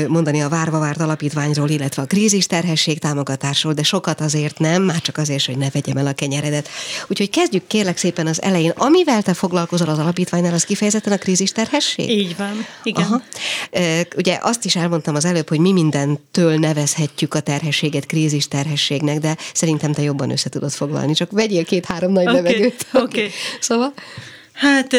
[0.08, 5.00] mondani a Várva Várt Alapítványról, illetve a krízis terhesség támogatásról, de sokat azért nem, már
[5.00, 6.68] csak azért, hogy ne vegyem el a kenyeredet.
[7.06, 8.72] Úgyhogy kezdjük kérlek szépen az elején.
[8.76, 12.10] Amivel te foglalkozol az alapítványnál, az kifejezetten a krízis terhesség?
[12.10, 13.04] Így van, igen.
[13.04, 13.22] Aha.
[14.16, 19.36] Ugye azt is elmondtam az előbb, hogy mi mindentől nevezhetjük a terhességet krízis terhességnek, de
[19.54, 22.86] Szerintem te jobban össze tudod foglalni, csak vegyél két-három nagy okay, levegőt.
[22.92, 23.02] Oké.
[23.02, 23.30] Okay.
[23.60, 23.92] Szóval?
[24.52, 24.96] Hát,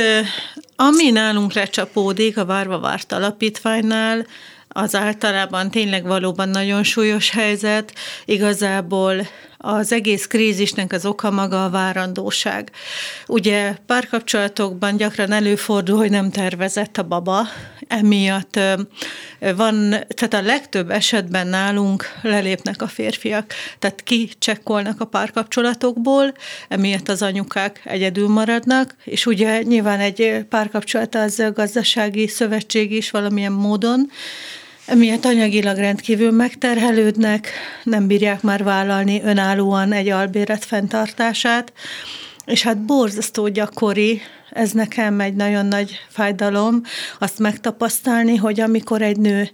[0.75, 4.25] ami nálunk lecsapódik a Várva Várt Alapítványnál,
[4.67, 7.93] az általában tényleg valóban nagyon súlyos helyzet.
[8.25, 9.27] Igazából
[9.61, 12.71] az egész krízisnek az oka maga a várandóság.
[13.27, 17.47] Ugye párkapcsolatokban gyakran előfordul, hogy nem tervezett a baba,
[17.87, 18.59] emiatt
[19.39, 26.33] van, tehát a legtöbb esetben nálunk lelépnek a férfiak, tehát kicsekkolnak a párkapcsolatokból,
[26.67, 33.51] emiatt az anyukák egyedül maradnak, és ugye nyilván egy párkapcsolat az gazdasági szövetség is valamilyen
[33.51, 34.09] módon,
[34.89, 37.49] Emiatt anyagilag rendkívül megterhelődnek,
[37.84, 41.73] nem bírják már vállalni önállóan egy albéret fenntartását,
[42.45, 46.82] és hát borzasztó gyakori, ez nekem egy nagyon nagy fájdalom,
[47.19, 49.49] azt megtapasztalni, hogy amikor egy nő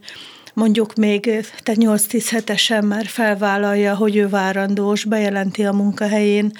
[0.54, 6.52] mondjuk még te 8-10 hetesen már felvállalja, hogy ő várandós, bejelenti a munkahelyén,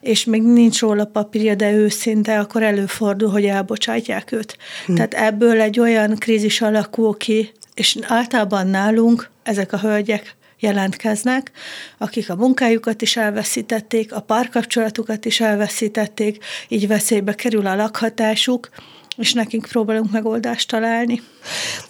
[0.00, 4.56] és még nincs róla papírja, de őszinte, akkor előfordul, hogy elbocsátják őt.
[4.86, 4.94] Hm.
[4.94, 11.50] Tehát ebből egy olyan krízis alakul ki, és általában nálunk ezek a hölgyek jelentkeznek,
[11.98, 18.68] akik a munkájukat is elveszítették, a párkapcsolatukat is elveszítették, így veszélybe kerül a lakhatásuk,
[19.16, 21.22] és nekünk próbálunk megoldást találni.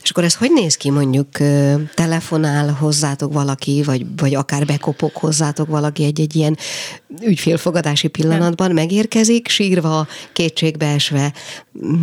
[0.02, 1.28] És akkor ez hogy néz ki, mondjuk
[1.94, 6.56] telefonál hozzátok valaki, vagy, vagy akár bekopok hozzátok valaki egy-egy ilyen
[7.22, 8.76] ügyfélfogadási pillanatban, Nem.
[8.76, 11.32] megérkezik, sírva, kétségbeesve,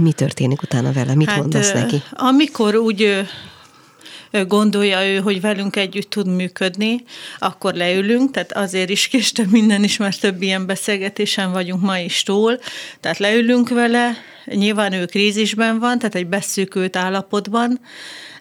[0.01, 2.01] mi történik utána vele, mit hát, mondasz neki?
[2.11, 3.27] Amikor úgy
[4.47, 7.03] gondolja ő, hogy velünk együtt tud működni,
[7.39, 12.23] akkor leülünk, tehát azért is késtem minden is, mert több ilyen beszélgetésen vagyunk ma is
[12.23, 12.59] túl,
[12.99, 17.79] tehát leülünk vele, nyilván ő krízisben van, tehát egy beszűkült állapotban,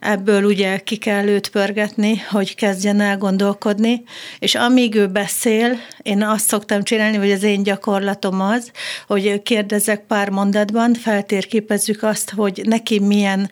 [0.01, 4.03] ebből ugye ki kell őt pörgetni, hogy kezdjen el gondolkodni,
[4.39, 8.71] és amíg ő beszél, én azt szoktam csinálni, hogy az én gyakorlatom az,
[9.07, 13.51] hogy kérdezek pár mondatban, feltérképezzük azt, hogy neki milyen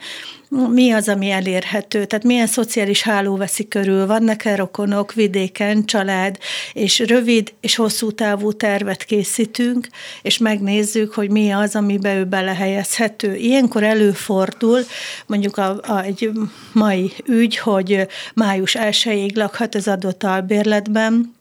[0.49, 6.39] mi az, ami elérhető, tehát milyen szociális háló veszi körül, vannak-e rokonok vidéken, család,
[6.73, 9.89] és rövid és hosszú távú tervet készítünk,
[10.23, 13.35] és megnézzük, hogy mi az, amibe ő belehelyezhető.
[13.35, 14.81] Ilyenkor előfordul,
[15.27, 16.31] mondjuk a, a, egy
[16.73, 21.35] mai ügy, hogy május 1-ig lakhat az adott albérletben,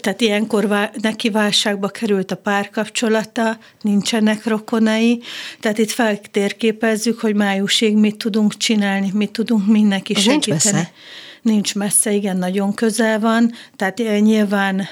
[0.00, 5.20] tehát ilyenkor neki válságba került a párkapcsolata, nincsenek rokonai,
[5.60, 10.40] tehát itt feltérképezzük, hogy májusig mit tudunk csinálni, mit tudunk mindenki segíteni.
[10.44, 10.92] Nincs messze.
[11.42, 14.86] Nincs messze, igen, nagyon közel van, tehát nyilván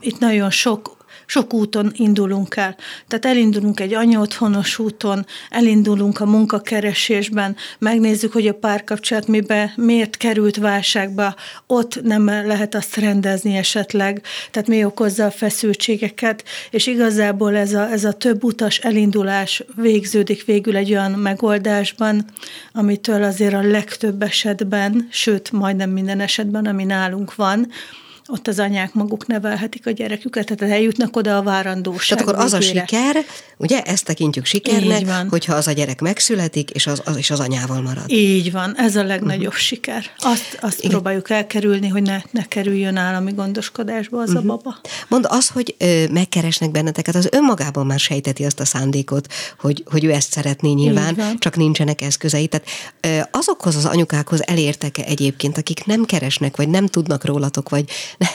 [0.00, 0.95] itt nagyon sok
[1.26, 2.76] sok úton indulunk el.
[3.08, 10.56] Tehát elindulunk egy anyaotthonos úton, elindulunk a munkakeresésben, megnézzük, hogy a párkapcsolat mibe, miért került
[10.56, 11.34] válságba,
[11.66, 17.90] ott nem lehet azt rendezni esetleg, tehát mi okozza a feszültségeket, és igazából ez a,
[17.90, 22.24] ez a több utas elindulás végződik végül egy olyan megoldásban,
[22.72, 27.68] amitől azért a legtöbb esetben, sőt, majdnem minden esetben, ami nálunk van,
[28.28, 32.58] ott az anyák maguk nevelhetik a gyereküket, tehát eljutnak oda a várandóság Tehát akkor az
[32.58, 32.82] végére.
[32.82, 33.24] a siker,
[33.56, 35.28] ugye ezt tekintjük sikernek, van.
[35.28, 38.10] hogyha az a gyerek megszületik, és az, az, és az anyával marad.
[38.10, 39.60] Így van, ez a legnagyobb uh-huh.
[39.60, 40.04] siker.
[40.18, 44.44] Azt, azt próbáljuk elkerülni, hogy ne, ne kerüljön állami gondoskodásba az uh-huh.
[44.44, 44.76] a baba.
[45.08, 50.04] Mond az, hogy ö, megkeresnek benneteket, az önmagában már sejteti azt a szándékot, hogy, hogy
[50.04, 52.46] ő ezt szeretné nyilván, csak nincsenek eszközei.
[52.46, 52.66] Tehát
[53.00, 57.84] ö, azokhoz az anyukákhoz elértek-e egyébként, akik nem keresnek, vagy nem tudnak rólatok, vagy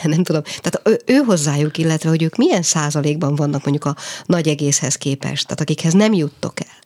[0.04, 0.42] nem tudom.
[0.44, 5.44] Tehát ő, ő hozzájuk, illetve hogy ők milyen százalékban vannak mondjuk a nagy egészhez képest,
[5.44, 6.80] tehát akikhez nem juttok el.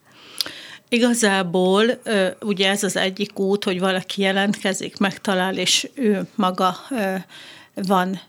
[0.90, 2.02] Igazából
[2.42, 6.78] ugye ez az egyik út, hogy valaki jelentkezik, megtalál, és ő maga
[7.74, 8.22] van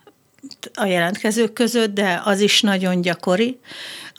[0.74, 3.58] a jelentkezők között, de az is nagyon gyakori,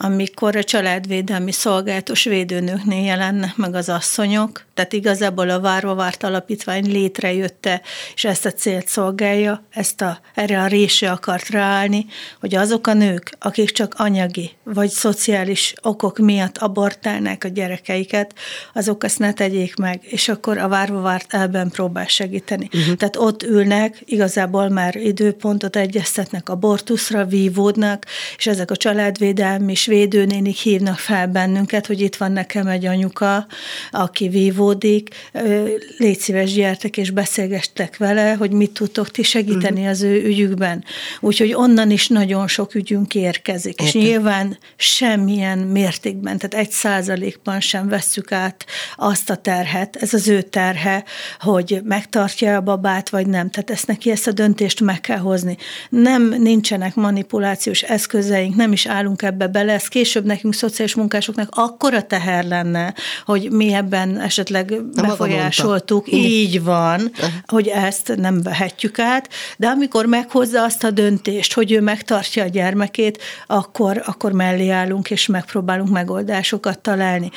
[0.00, 6.90] amikor a családvédelmi szolgálatos védőnőknél jelennek meg az asszonyok, tehát igazából a Várva Várt Alapítvány
[6.90, 7.80] létrejötte,
[8.14, 12.06] és ezt a célt szolgálja, ezt a, erre a résre akart ráállni,
[12.40, 18.34] hogy azok a nők, akik csak anyagi vagy szociális okok miatt abortálnák a gyerekeiket,
[18.74, 22.68] azok ezt ne tegyék meg, és akkor a Várva Várt elben próbál segíteni.
[22.72, 22.94] Uh-huh.
[22.94, 28.06] Tehát ott ülnek, igazából már időpontot egyeztetnek abortuszra, vívódnak,
[28.36, 33.46] és ezek a családvédelmi védőnénik hívnak fel bennünket, hogy itt van nekem egy anyuka,
[33.90, 35.08] aki vívódik,
[35.98, 39.88] légy szíves, gyertek és beszélgestek vele, hogy mit tudtok ti segíteni uh-huh.
[39.88, 40.84] az ő ügyükben.
[41.20, 43.86] Úgyhogy onnan is nagyon sok ügyünk érkezik, Értem.
[43.86, 50.28] és nyilván semmilyen mértékben, tehát egy százalékban sem vesszük át azt a terhet, ez az
[50.28, 51.04] ő terhe,
[51.38, 53.50] hogy megtartja a babát, vagy nem.
[53.50, 55.56] Tehát ezt neki ezt a döntést meg kell hozni.
[55.88, 62.02] Nem, nincsenek manipulációs eszközeink, nem is állunk ebbe bele, ez később nekünk szociális munkásoknak akkora
[62.02, 67.10] teher lenne, hogy mi ebben esetleg befolyásoltuk, így van,
[67.46, 72.48] hogy ezt nem vehetjük át, de amikor meghozza azt a döntést, hogy ő megtartja a
[72.48, 77.30] gyermekét, akkor, akkor mellé állunk és megpróbálunk megoldásokat találni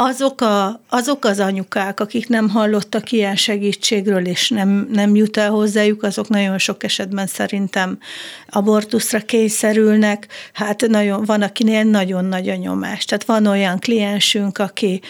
[0.00, 5.50] azok, a, azok az anyukák, akik nem hallottak ilyen segítségről, és nem, nem jut el
[5.50, 7.98] hozzájuk, azok nagyon sok esetben szerintem
[8.48, 10.26] abortuszra kényszerülnek.
[10.52, 13.04] Hát nagyon, van, akinél nagyon nagy a nyomás.
[13.04, 15.00] Tehát van olyan kliensünk, aki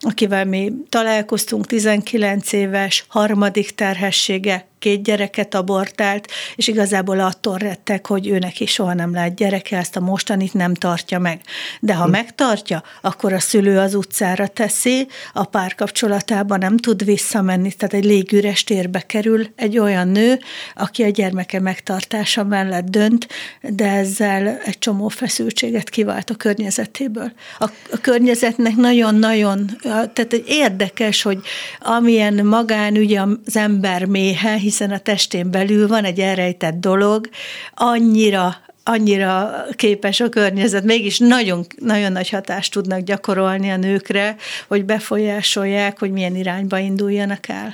[0.00, 8.28] akivel mi találkoztunk, 19 éves, harmadik terhessége, két gyereket abortált, és igazából attól rettek, hogy
[8.28, 11.40] őnek is soha nem lehet gyereke, ezt a mostanit nem tartja meg.
[11.80, 12.10] De ha hm.
[12.10, 18.64] megtartja, akkor a szülő az utcára teszi, a párkapcsolatában nem tud visszamenni, tehát egy légüres
[18.64, 20.38] térbe kerül egy olyan nő,
[20.74, 23.28] aki a gyermeke megtartása mellett dönt,
[23.60, 27.32] de ezzel egy csomó feszültséget kivált a környezetéből.
[27.58, 31.38] A, a környezetnek nagyon-nagyon, tehát egy érdekes, hogy
[31.80, 37.28] amilyen magánügy az ember méhe, hiszen a testén belül van egy elrejtett dolog,
[37.74, 38.56] annyira
[38.86, 44.36] annyira képes a környezet, mégis nagyon, nagyon nagy hatást tudnak gyakorolni a nőkre,
[44.68, 47.72] hogy befolyásolják, hogy milyen irányba induljanak el.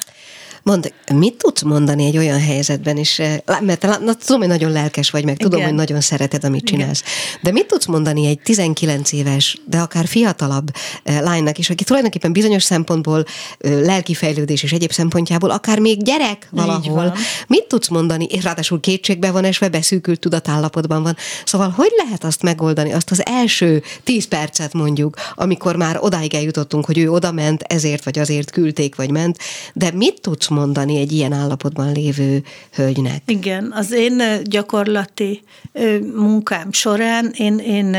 [0.62, 5.10] Mond, mit tudsz mondani egy olyan helyzetben is, eh, mert na, tudom, hogy nagyon lelkes
[5.10, 5.68] vagy, meg tudom, Igen.
[5.70, 7.00] hogy nagyon szereted, amit csinálsz.
[7.00, 7.40] Igen.
[7.42, 10.70] De mit tudsz mondani egy 19 éves, de akár fiatalabb
[11.02, 13.24] eh, lánynak is, aki tulajdonképpen bizonyos szempontból
[13.58, 17.14] lelki fejlődés és egyéb szempontjából akár még gyerek valahol.
[17.46, 21.16] Mit tudsz mondani, és ráadásul kétségbe van esve, beszűkült tudatállapotban van.
[21.44, 26.84] Szóval hogy lehet azt megoldani, azt az első 10 percet mondjuk, amikor már odáig eljutottunk,
[26.84, 29.38] hogy ő oda ment, ezért vagy azért küldték, vagy ment,
[29.72, 32.42] de mit tudsz mondani egy ilyen állapotban lévő
[32.72, 33.22] hölgynek?
[33.26, 35.42] Igen, az én gyakorlati
[36.14, 37.96] munkám során én, én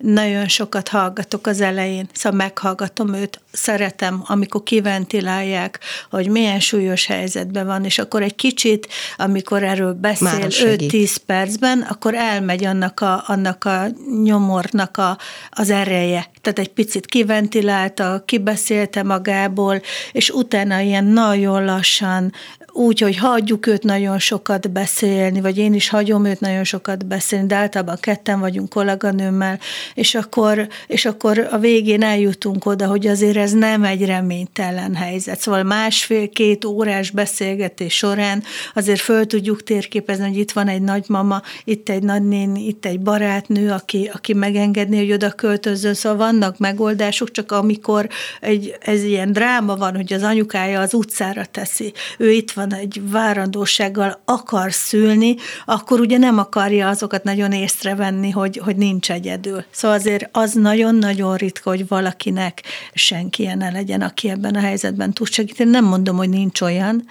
[0.00, 5.80] nagyon sokat hallgatok az elején, szóval meghallgatom őt, szeretem, amikor kiventilálják,
[6.10, 12.14] hogy milyen súlyos helyzetben van, és akkor egy kicsit, amikor erről beszél 5-10 percben, akkor
[12.14, 13.86] elmegy annak a, annak a
[14.22, 15.18] nyomornak a,
[15.50, 16.30] az ereje.
[16.40, 19.80] Tehát egy picit kiventilálta, kibeszélte magából,
[20.12, 22.32] és utána ilyen nagyon lassan
[22.72, 27.46] úgy, hogy hagyjuk őt nagyon sokat beszélni, vagy én is hagyom őt nagyon sokat beszélni,
[27.46, 29.58] de általában ketten vagyunk kolléganőmmel,
[29.94, 35.40] és akkor, és akkor a végén eljutunk oda, hogy azért ez nem egy reménytelen helyzet.
[35.40, 38.42] Szóval másfél-két órás beszélgetés során
[38.74, 43.70] azért föl tudjuk térképezni, hogy itt van egy nagymama, itt egy nagynéni, itt egy barátnő,
[43.70, 45.94] aki, aki megengedni, hogy oda költözzön.
[45.94, 48.08] Szóval vannak megoldások, csak amikor
[48.40, 53.10] egy, ez ilyen dráma van, hogy az anyukája az utcára teszi, ő itt van egy
[53.10, 59.64] várandósággal akar szülni, akkor ugye nem akarja azokat nagyon észrevenni, hogy, hogy nincs egyedül.
[59.70, 62.62] Szóval azért az nagyon-nagyon ritka, hogy valakinek
[62.94, 65.70] senki ne legyen, aki ebben a helyzetben tud segíteni.
[65.70, 67.04] Nem mondom, hogy nincs olyan,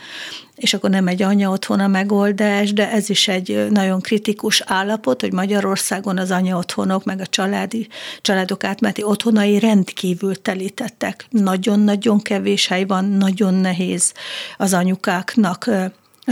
[0.60, 5.22] és akkor nem egy anya otthon a megoldás, de ez is egy nagyon kritikus állapot,
[5.22, 7.88] hogy Magyarországon az anya otthonok, meg a családi,
[8.22, 11.26] családok átmeneti otthonai rendkívül telítettek.
[11.30, 14.14] Nagyon-nagyon kevés hely van, nagyon nehéz
[14.58, 15.70] az anyukáknak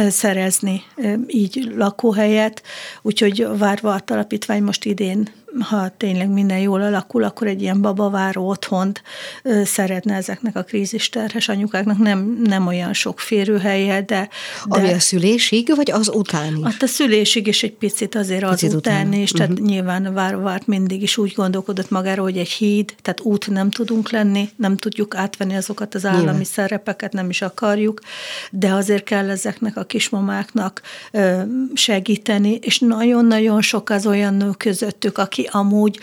[0.09, 0.83] szerezni
[1.27, 2.61] így lakóhelyet,
[3.01, 8.47] úgyhogy a Várva Alapítvány most idén ha tényleg minden jól alakul, akkor egy ilyen babaváró
[8.47, 9.01] otthont
[9.63, 14.29] szeretne ezeknek a krízisterhes anyukáknak, nem, nem olyan sok férőhelye, de, de...
[14.67, 16.63] Ami a szülésig, vagy az után is?
[16.63, 19.67] Hát a szülésig is egy picit azért picit az után is, tehát uh-huh.
[19.67, 24.09] nyilván a várt mindig is úgy gondolkodott magáról, hogy egy híd, tehát út nem tudunk
[24.09, 26.43] lenni, nem tudjuk átvenni azokat az állami nyilván.
[26.43, 28.01] szerepeket, nem is akarjuk,
[28.51, 30.81] de azért kell ezeknek a kismamáknak
[31.73, 35.99] segíteni, és nagyon-nagyon sok az olyan nő közöttük, aki amúgy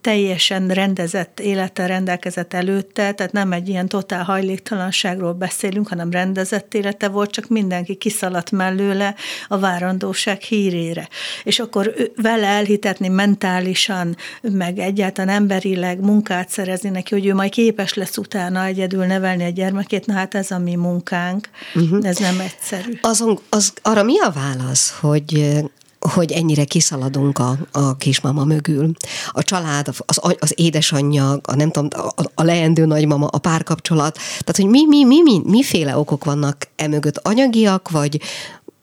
[0.00, 7.08] teljesen rendezett élete rendelkezett előtte, tehát nem egy ilyen totál hajléktalanságról beszélünk, hanem rendezett élete
[7.08, 9.14] volt, csak mindenki kiszaladt mellőle
[9.48, 11.08] a várandóság hírére.
[11.44, 17.94] És akkor vele elhitetni mentálisan, meg egyáltalán emberileg munkát szerezni neki, hogy ő majd képes
[17.94, 22.06] lesz utána egyedül nevelni a gyermekét, na hát ez a mi munkánk, uh-huh.
[22.06, 22.98] ez nem egyszerű.
[23.00, 25.62] Azon, az, arra mi a válasz, hogy
[26.12, 28.90] hogy ennyire kiszaladunk a, a kismama mögül.
[29.30, 34.56] A család, az, az édesanyja, a nem tudom, a, a leendő nagymama, a párkapcsolat, tehát
[34.56, 38.20] hogy mi, mi, mi, mi, miféle okok vannak emögött, anyagiak, vagy,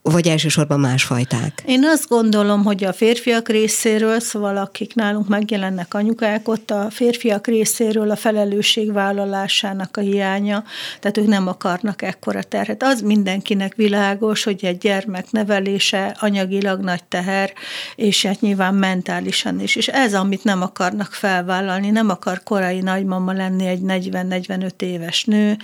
[0.03, 1.63] vagy elsősorban másfajták?
[1.65, 7.47] Én azt gondolom, hogy a férfiak részéről, szóval akik nálunk megjelennek anyukák, ott a férfiak
[7.47, 10.63] részéről a felelősségvállalásának a hiánya,
[10.99, 12.83] tehát ők nem akarnak ekkora terhet.
[12.83, 17.53] Az mindenkinek világos, hogy egy gyermek nevelése anyagilag nagy teher,
[17.95, 19.75] és hát nyilván mentálisan is.
[19.75, 25.57] És ez, amit nem akarnak felvállalni, nem akar korai nagymama lenni egy 40-45 éves nő,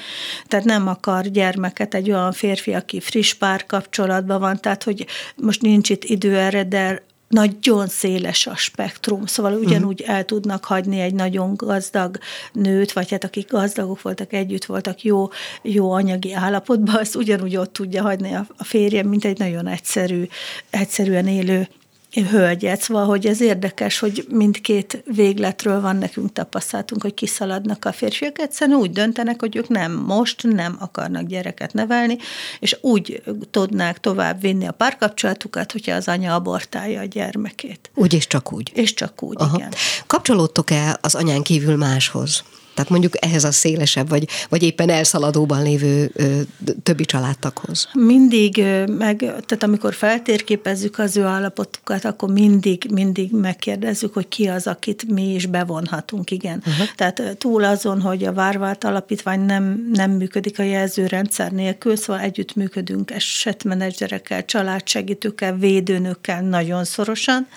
[0.48, 5.06] tehát nem akar gyermeket egy olyan férfi, aki friss párkapcsolat, kapcsolatban van, tehát hogy
[5.36, 9.62] most nincs itt idő erre, de nagyon széles a spektrum, szóval mhm.
[9.62, 12.18] ugyanúgy el tudnak hagyni egy nagyon gazdag
[12.54, 15.30] nőt, vagy hát akik gazdagok voltak, együtt voltak jó,
[15.62, 20.28] jó anyagi állapotban, azt ugyanúgy ott tudja hagyni a férje, mint egy nagyon egyszerű,
[20.70, 21.68] egyszerűen élő
[22.14, 28.40] hölgyet, szóval, hogy ez érdekes, hogy mindkét végletről van nekünk tapasztalatunk, hogy kiszaladnak a férfiak,
[28.40, 32.18] egyszerűen úgy döntenek, hogy ők nem most nem akarnak gyereket nevelni,
[32.60, 37.92] és úgy tudnák tovább vinni a párkapcsolatukat, hogyha az anya abortálja a gyermekét.
[37.94, 38.72] Úgy és csak úgy.
[38.74, 39.58] És csak úgy, Aha.
[39.58, 39.72] igen.
[40.08, 42.44] Kapcsolódtok-e az anyán kívül máshoz?
[42.78, 46.40] Tehát mondjuk ehhez a szélesebb, vagy, vagy éppen elszaladóban lévő ö,
[46.84, 47.90] többi családtaghoz.
[47.94, 48.58] Mindig,
[48.88, 55.08] meg, tehát amikor feltérképezzük az ő állapotukat, akkor mindig, mindig megkérdezzük, hogy ki az, akit
[55.10, 56.64] mi is bevonhatunk, igen.
[56.68, 56.88] Uh-huh.
[56.96, 62.56] Tehát túl azon, hogy a Várvált Alapítvány nem, nem működik a jelzőrendszer nélkül, szóval együtt
[62.56, 67.48] működünk esetmenedzserekkel, családsegítőkkel, védőnökkel nagyon szorosan,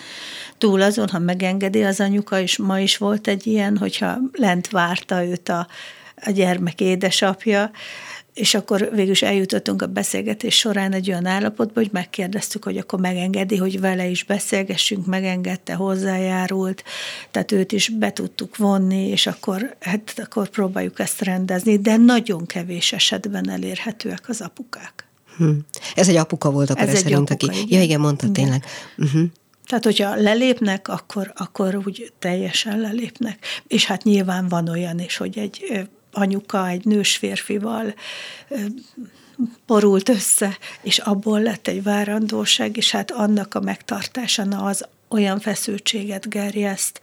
[0.61, 5.25] túl azon, ha megengedi az anyuka, és ma is volt egy ilyen, hogyha lent várta
[5.25, 5.67] őt a,
[6.25, 7.71] a gyermek édesapja,
[8.35, 13.01] és akkor végül is eljutottunk a beszélgetés során egy olyan állapotba, hogy megkérdeztük, hogy akkor
[13.01, 16.85] megengedi, hogy vele is beszélgessünk, megengedte, hozzájárult,
[17.31, 22.47] tehát őt is be tudtuk vonni, és akkor, hát akkor próbáljuk ezt rendezni, de nagyon
[22.47, 25.05] kevés esetben elérhetőek az apukák.
[25.37, 25.51] Hm.
[25.95, 27.61] Ez egy apuka volt akkor ez, ez szerint, apuka, aki...
[27.61, 27.79] Igen.
[27.79, 28.33] Ja, igen, mondta igen.
[28.33, 28.65] tényleg.
[28.99, 29.23] Uh-huh.
[29.71, 33.47] Tehát, hogyha lelépnek, akkor, akkor úgy teljesen lelépnek.
[33.67, 37.95] És hát nyilván van olyan is, hogy egy anyuka egy nős férfival
[39.67, 45.41] porult össze, és abból lett egy várandóság, és hát annak a megtartása na az olyan
[45.41, 47.01] feszültséget gerjeszt,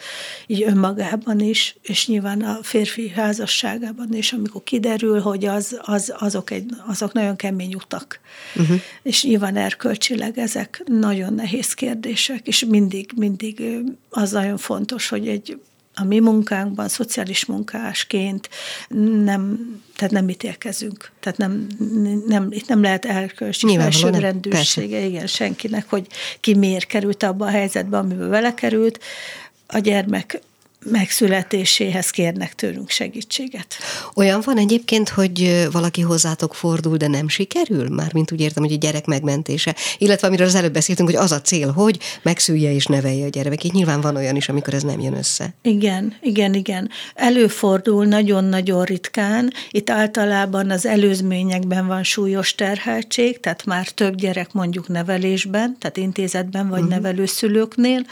[0.47, 6.51] így önmagában is, és nyilván a férfi házasságában is, amikor kiderül, hogy az, az, azok,
[6.51, 8.19] egy, azok nagyon kemény utak.
[8.55, 8.81] Uh-huh.
[9.03, 13.63] És nyilván erkölcsileg ezek nagyon nehéz kérdések, és mindig, mindig
[14.09, 15.57] az nagyon fontos, hogy egy
[15.99, 18.49] a mi munkánkban, szociális munkásként
[19.23, 19.59] nem,
[19.95, 21.11] tehát nem ítélkezünk.
[21.19, 21.67] Tehát nem,
[22.27, 26.07] nem, itt nem lehet elkölcsi felsőrendűsége, igen, senkinek, hogy
[26.39, 28.99] ki miért került abba a helyzetbe, amiben vele került.
[29.67, 30.41] A gyermek
[30.85, 33.75] megszületéséhez kérnek tőlünk segítséget.
[34.15, 37.89] Olyan van egyébként, hogy valaki hozzátok fordul, de nem sikerül?
[37.89, 39.75] Mármint úgy értem, hogy a gyerek megmentése.
[39.97, 43.71] Illetve amiről az előbb beszéltünk, hogy az a cél, hogy megszülje és nevelje a gyermekét.
[43.71, 45.53] Nyilván van olyan is, amikor ez nem jön össze.
[45.61, 46.89] Igen, igen, igen.
[47.13, 49.53] Előfordul nagyon-nagyon ritkán.
[49.69, 56.69] Itt általában az előzményekben van súlyos terheltség, tehát már több gyerek mondjuk nevelésben, tehát intézetben
[56.69, 56.95] vagy uh-huh.
[56.95, 58.05] nevelőszülőknél.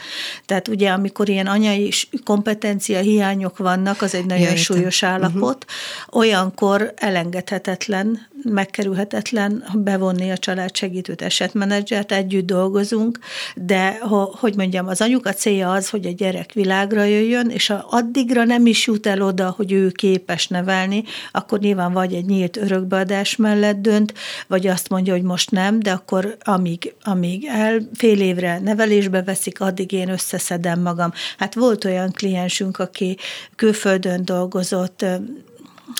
[0.46, 1.92] Tehát ugye, amikor ilyen anyai
[2.24, 5.64] kompetenciák kompetencia hiányok vannak, az egy nagyon ja, súlyos állapot.
[5.64, 6.20] Uh-huh.
[6.20, 13.18] Olyankor elengedhetetlen, megkerülhetetlen bevonni a családsegítőt, esetmenedzsert, együtt dolgozunk,
[13.54, 13.98] de
[14.40, 18.66] hogy mondjam, az anyuka célja az, hogy a gyerek világra jöjjön, és ha addigra nem
[18.66, 23.80] is jut el oda, hogy ő képes nevelni, akkor nyilván vagy egy nyílt örökbeadás mellett
[23.80, 24.14] dönt,
[24.46, 29.60] vagy azt mondja, hogy most nem, de akkor amíg, amíg el fél évre nevelésbe veszik,
[29.60, 31.12] addig én összeszedem magam.
[31.38, 33.16] Hát volt olyan kliens, kliensünk, aki
[33.56, 35.04] külföldön dolgozott,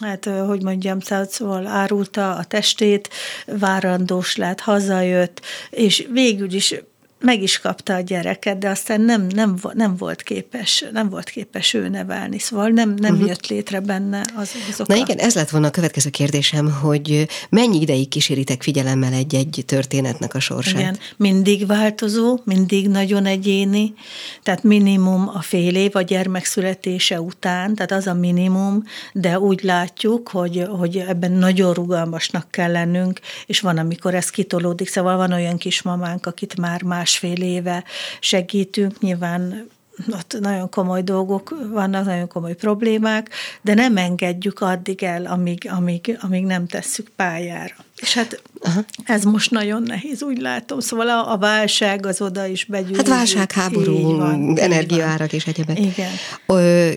[0.01, 3.09] hát hogy mondjam, szóval árulta a testét,
[3.47, 5.41] várandós lett, hazajött,
[5.71, 6.75] és végül is
[7.21, 11.75] meg is kapta a gyereket, de aztán nem, nem, nem volt képes, nem volt képes
[11.75, 13.29] ő nevelni, szóval nem, nem uh-huh.
[13.29, 14.99] jött létre benne az, azok Na a...
[14.99, 20.41] igen, ez lett volna a következő kérdésem, hogy mennyi ideig kíséritek figyelemmel egy-egy történetnek a
[20.41, 20.81] sorsát?
[20.81, 23.95] Igen, mindig változó, mindig nagyon egyéni,
[24.43, 29.63] tehát minimum a fél év a gyermek születése után, tehát az a minimum, de úgy
[29.63, 35.33] látjuk, hogy, hogy ebben nagyon rugalmasnak kell lennünk, és van, amikor ez kitolódik, szóval van
[35.33, 37.85] olyan kismamánk, akit már más másfél éve
[38.21, 39.69] segítünk, nyilván
[40.13, 43.31] ott nagyon komoly dolgok vannak, nagyon komoly problémák,
[43.63, 47.86] de nem engedjük addig el, amíg, amíg, amíg nem tesszük pályára.
[47.97, 48.85] És hát Aha.
[49.05, 50.81] ez most nagyon nehéz, úgy látom.
[50.81, 52.97] Szóval a, a válság az oda is begyűrűzik.
[52.97, 55.79] Hát válság, háború, van, energiaárak és egyebek.
[55.79, 56.11] Igen.
[56.47, 56.91] Ö,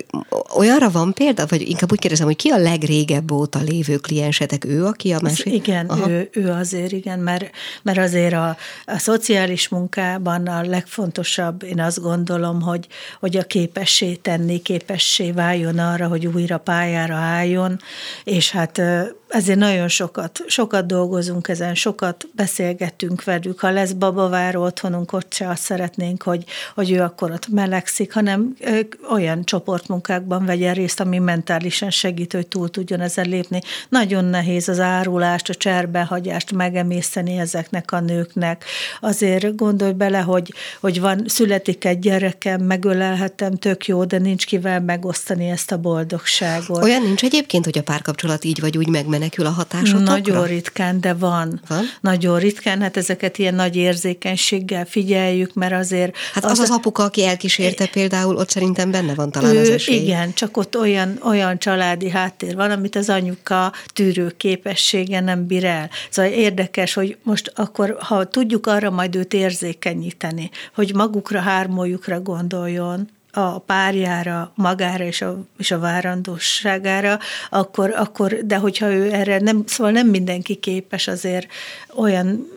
[0.56, 4.66] olyanra van példa, vagy inkább úgy kérdezem, hogy ki a legrégebb óta lévő kliensetek?
[4.66, 5.54] Ő, aki a másik?
[5.54, 7.50] Igen, ő, ő azért, igen, mert,
[7.82, 12.88] mert azért a, a szociális munkában a legfontosabb, én azt gondolom, hogy,
[13.20, 17.80] hogy a képessé tenni, képessé váljon arra, hogy újra pályára álljon,
[18.24, 18.82] és hát
[19.30, 23.60] ezért nagyon sokat, sokat dolgozunk ezen, sokat beszélgetünk velük.
[23.60, 26.44] Ha lesz babaváró otthonunk, ott se azt szeretnénk, hogy,
[26.76, 28.56] hogy ő akkor ott melegszik, hanem
[29.12, 33.62] olyan csoportmunkákban vegyen részt, ami mentálisan segít, hogy túl tudjon ezen lépni.
[33.90, 38.66] Nagyon nehéz az árulást, a cserbehagyást megemészteni ezeknek a nőknek.
[39.02, 44.82] Azért gondolj bele, hogy, hogy van, születik egy gyerekem, megölelhetem, tök jó, de nincs kivel
[44.82, 46.84] megosztani ezt a boldogságot.
[46.84, 50.12] Olyan nincs egyébként, hogy a párkapcsolat így vagy úgy megmen menekül a hatásotokra?
[50.12, 51.62] Nagyon ritkán, de van.
[51.68, 51.84] van.
[52.02, 56.16] Nagyon ritkán, hát ezeket ilyen nagy érzékenységgel figyeljük, mert azért...
[56.34, 59.70] Hát az az, az apuka, aki elkísérte például, ott szerintem benne van talán ő, az
[59.70, 60.02] esély.
[60.02, 65.66] Igen, csak ott olyan, olyan családi háttér van, amit az anyuka tűrő képessége nem bír
[65.66, 65.90] el.
[66.10, 73.10] Szóval érdekes, hogy most akkor, ha tudjuk arra majd őt érzékenyíteni, hogy magukra, hármójukra gondoljon,
[73.32, 77.20] a párjára, magára és a, és a várandóságára,
[77.50, 81.48] akkor, akkor, de hogyha ő erre nem, szóval nem mindenki képes azért
[81.96, 82.48] olyan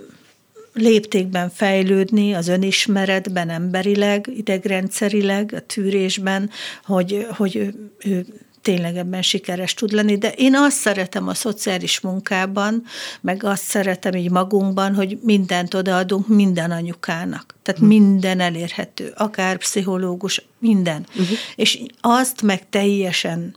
[0.75, 6.51] léptékben fejlődni az önismeretben, emberileg, idegrendszerileg, a tűrésben,
[6.85, 8.27] hogy, hogy ő, ő
[8.63, 12.83] tényleg ebben sikeres tud lenni, de én azt szeretem a szociális munkában,
[13.21, 17.55] meg azt szeretem így magunkban, hogy mindent odaadunk minden anyukának.
[17.63, 17.99] Tehát uh-huh.
[17.99, 21.07] minden elérhető, akár pszichológus, minden.
[21.09, 21.37] Uh-huh.
[21.57, 23.55] És azt meg teljesen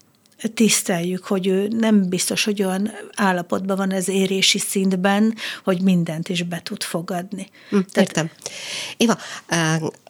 [0.54, 6.44] tiszteljük, hogy ő nem biztos, hogy olyan állapotban van az érési szintben, hogy mindent is
[6.44, 7.50] be tud fogadni.
[7.70, 8.30] Hm, értem.
[8.98, 9.18] Éva,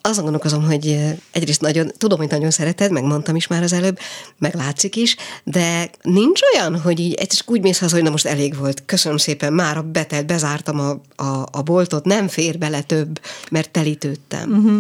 [0.01, 0.99] azon gondolkozom, hogy
[1.31, 3.99] egyrészt nagyon, tudom, hogy nagyon szereted, megmondtam is már az előbb,
[4.37, 8.25] meg látszik is, de nincs olyan, hogy így egyszer úgy mész haza, hogy na most
[8.25, 12.81] elég volt, köszönöm szépen, már a betelt, bezártam a, a, a boltot, nem fér bele
[12.81, 13.21] több,
[13.51, 14.51] mert telítődtem.
[14.51, 14.79] Uh-huh.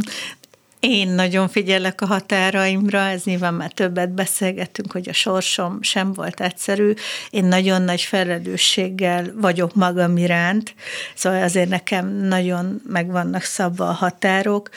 [0.87, 6.41] Én nagyon figyelek a határaimra, ez nyilván már többet beszélgettünk, hogy a sorsom sem volt
[6.41, 6.93] egyszerű.
[7.29, 10.75] Én nagyon nagy felelősséggel vagyok magam iránt,
[11.15, 14.69] szóval azért nekem nagyon meg vannak szabva a határok.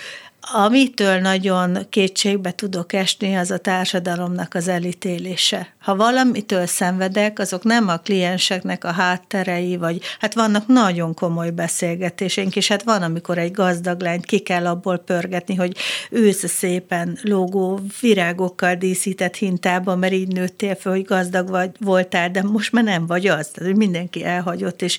[0.53, 5.75] Amitől nagyon kétségbe tudok esni, az a társadalomnak az elítélése.
[5.79, 12.57] Ha valamitől szenvedek, azok nem a klienseknek a hátterei, vagy hát vannak nagyon komoly beszélgetésénk,
[12.57, 15.77] és hát van, amikor egy gazdag lányt ki kell abból pörgetni, hogy
[16.11, 22.43] ősz szépen lógó virágokkal díszített hintában, mert így nőttél fel, hogy gazdag vagy, voltál, de
[22.43, 23.49] most már nem vagy az.
[23.49, 24.99] Tehát, mindenki elhagyott, és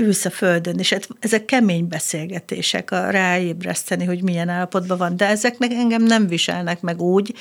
[0.00, 5.26] ülsz a földön, és hát ezek kemény beszélgetések, a ráébreszteni, hogy milyen állapotban van, de
[5.26, 7.34] ezeknek engem nem viselnek meg úgy,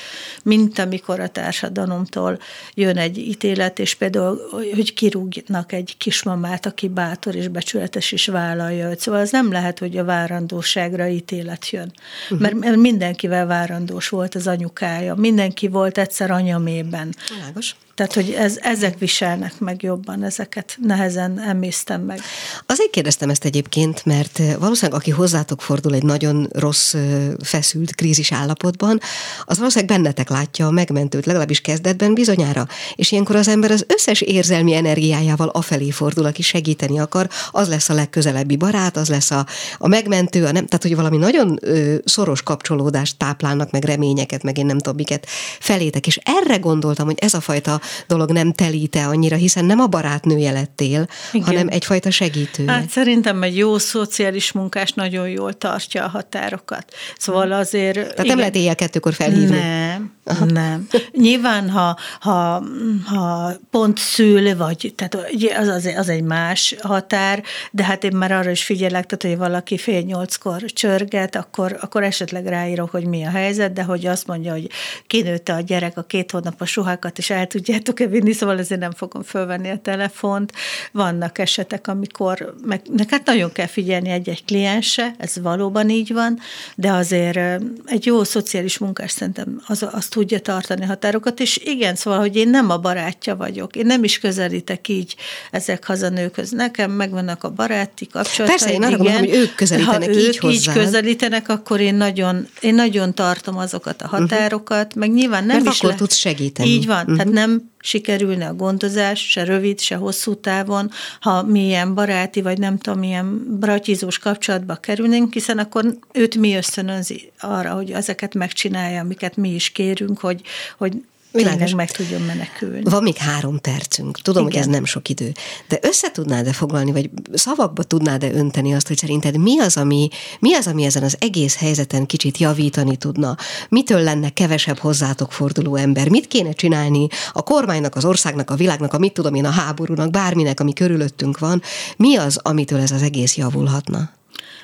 [0.44, 2.40] mint amikor a társadalomtól
[2.74, 4.40] jön egy ítélet, és például,
[4.76, 9.00] hogy kirúgnak egy kismamát, aki bátor és becsületes is vállalja őt.
[9.00, 11.92] Szóval az nem lehet, hogy a várandóságra ítélet jön.
[12.24, 12.40] Uh-huh.
[12.40, 17.16] Mert, mert mindenkivel várandós volt az anyukája, mindenki volt egyszer anyamében.
[17.30, 17.76] Világos.
[18.00, 22.22] Tehát, hogy ez, ezek viselnek meg jobban, ezeket nehezen emésztem meg.
[22.66, 26.96] Azért kérdeztem ezt egyébként, mert valószínűleg aki hozzátok fordul egy nagyon rossz,
[27.44, 29.00] feszült krízis állapotban,
[29.46, 32.68] az valószínűleg bennetek látja a megmentőt, legalábbis kezdetben bizonyára.
[32.96, 37.90] És ilyenkor az ember az összes érzelmi energiájával afelé fordul, aki segíteni akar, az lesz
[37.90, 39.46] a legközelebbi barát, az lesz a,
[39.78, 44.58] a megmentő, a nem, tehát hogy valami nagyon ö, szoros kapcsolódást táplálnak, meg reményeket, meg
[44.58, 45.28] én nem tudom miket
[45.60, 46.08] felétek.
[46.08, 50.52] És erre gondoltam, hogy ez a fajta dolog nem telíte annyira, hiszen nem a barátnője
[50.52, 51.46] lettél, Igen.
[51.46, 52.66] hanem egyfajta segítő.
[52.66, 56.94] Hát szerintem egy jó szociális munkás nagyon jól tartja a határokat.
[57.18, 57.96] Szóval azért...
[57.96, 59.58] Tehát igen, nem lehet éjjel kettőkor felhívni?
[59.58, 60.18] Nem.
[60.48, 60.88] Nem.
[61.12, 62.64] Nyilván, ha, ha,
[63.06, 65.16] ha pont szül, vagy tehát
[65.58, 69.48] az, az, az egy más határ, de hát én már arra is figyelek, tehát, hogy
[69.48, 74.28] valaki fél nyolckor csörget, akkor, akkor esetleg ráírok, hogy mi a helyzet, de hogy azt
[74.28, 74.70] mondja, hogy
[75.08, 79.24] kinőtte a gyerek a két hónapos suhákat, és el tudjátok-e vinni, szóval azért nem fogom
[79.24, 80.54] fölvenni a telefont.
[80.92, 86.40] Vannak esetek, amikor meg, meg hát nagyon kell figyelni egy-egy kliense, ez valóban így van,
[86.76, 92.20] de azért egy jó szociális munkás szerintem az, az tudja tartani határokat, és igen, szóval,
[92.20, 95.16] hogy én nem a barátja vagyok, én nem is közelítek így
[95.52, 96.52] ezek a nőkhöz.
[96.52, 98.58] Nekem megvannak a baráti kapcsolatok.
[98.58, 100.54] Persze, én arra gondolom, hogy ők közelítenek ha így ők hozzá.
[100.54, 104.16] így közelítenek, akkor én nagyon, én nagyon tartom azokat a mhm.
[104.16, 105.00] határokat, uh-huh.
[105.00, 105.96] meg nyilván nem Mert is akkor le...
[105.96, 106.70] tudsz segíteni.
[106.70, 107.16] Így van, uh-huh.
[107.16, 112.78] tehát nem sikerülne a gondozás, se rövid, se hosszú távon, ha milyen baráti, vagy nem
[112.78, 119.38] tudom, milyen bratizós kapcsolatba kerülnénk, hiszen akkor őt mi ösztönözi arra, hogy ezeket megcsinálja, amiket
[119.38, 120.42] mi is kérünk, hogy,
[120.78, 121.74] hogy Világos.
[121.74, 122.82] meg tudjon menekülni.
[122.84, 124.22] Van még három percünk.
[124.22, 124.58] Tudom, Igen.
[124.58, 125.32] hogy ez nem sok idő.
[125.68, 130.54] De össze tudnád-e foglalni, vagy szavakba tudnád-e önteni azt, hogy szerinted mi az, ami, mi
[130.54, 133.38] az, ami ezen az egész helyzeten kicsit javítani tudna?
[133.70, 136.10] Mitől lenne kevesebb hozzátok forduló ember?
[136.10, 140.10] Mit kéne csinálni a kormánynak, az országnak, a világnak, a mit tudom én, a háborúnak,
[140.10, 141.62] bárminek, ami körülöttünk van?
[141.98, 144.18] Mi az, amitől ez az egész javulhatna?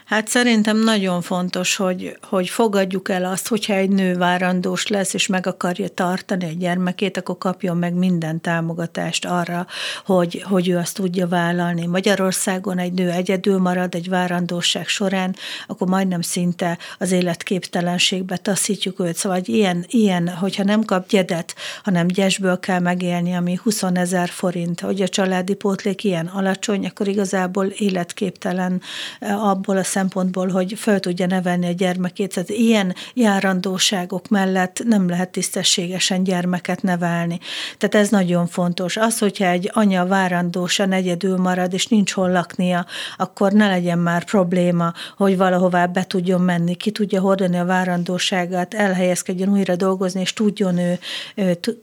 [0.06, 5.28] Hát szerintem nagyon fontos, hogy, hogy fogadjuk el azt, hogyha egy nő várandós lesz, és
[5.28, 9.68] meg akarja tartani a gyermekét, akkor kapjon meg minden támogatást arra,
[10.06, 11.86] hogy, hogy ő azt tudja vállalni.
[11.86, 15.36] Magyarországon egy nő egyedül marad egy várandóság során,
[15.68, 19.16] akkor majdnem szinte az életképtelenségbe taszítjuk őt.
[19.16, 24.30] Szóval egy ilyen, ilyen, hogyha nem kap gyedet, hanem gyesből kell megélni, ami 20 ezer
[24.30, 28.82] forint, hogy a családi pótlék ilyen alacsony, akkor igazából életképtelen
[29.20, 32.34] abból a szempontból, hogy föl tudja nevelni a gyermekét.
[32.34, 37.40] Tehát ilyen járandóságok mellett nem lehet tisztességesen gyermeket nevelni.
[37.78, 38.98] Tehát ez nagyon fontos.
[38.98, 42.86] Az, hogyha egy anya várandósan egyedül marad, és nincs hol laknia,
[43.18, 48.74] akkor ne legyen már probléma, hogy valahová be tudjon menni, ki tudja hordani a várandóságát,
[48.74, 51.00] elhelyezkedjen újra dolgozni, és tudjon ő,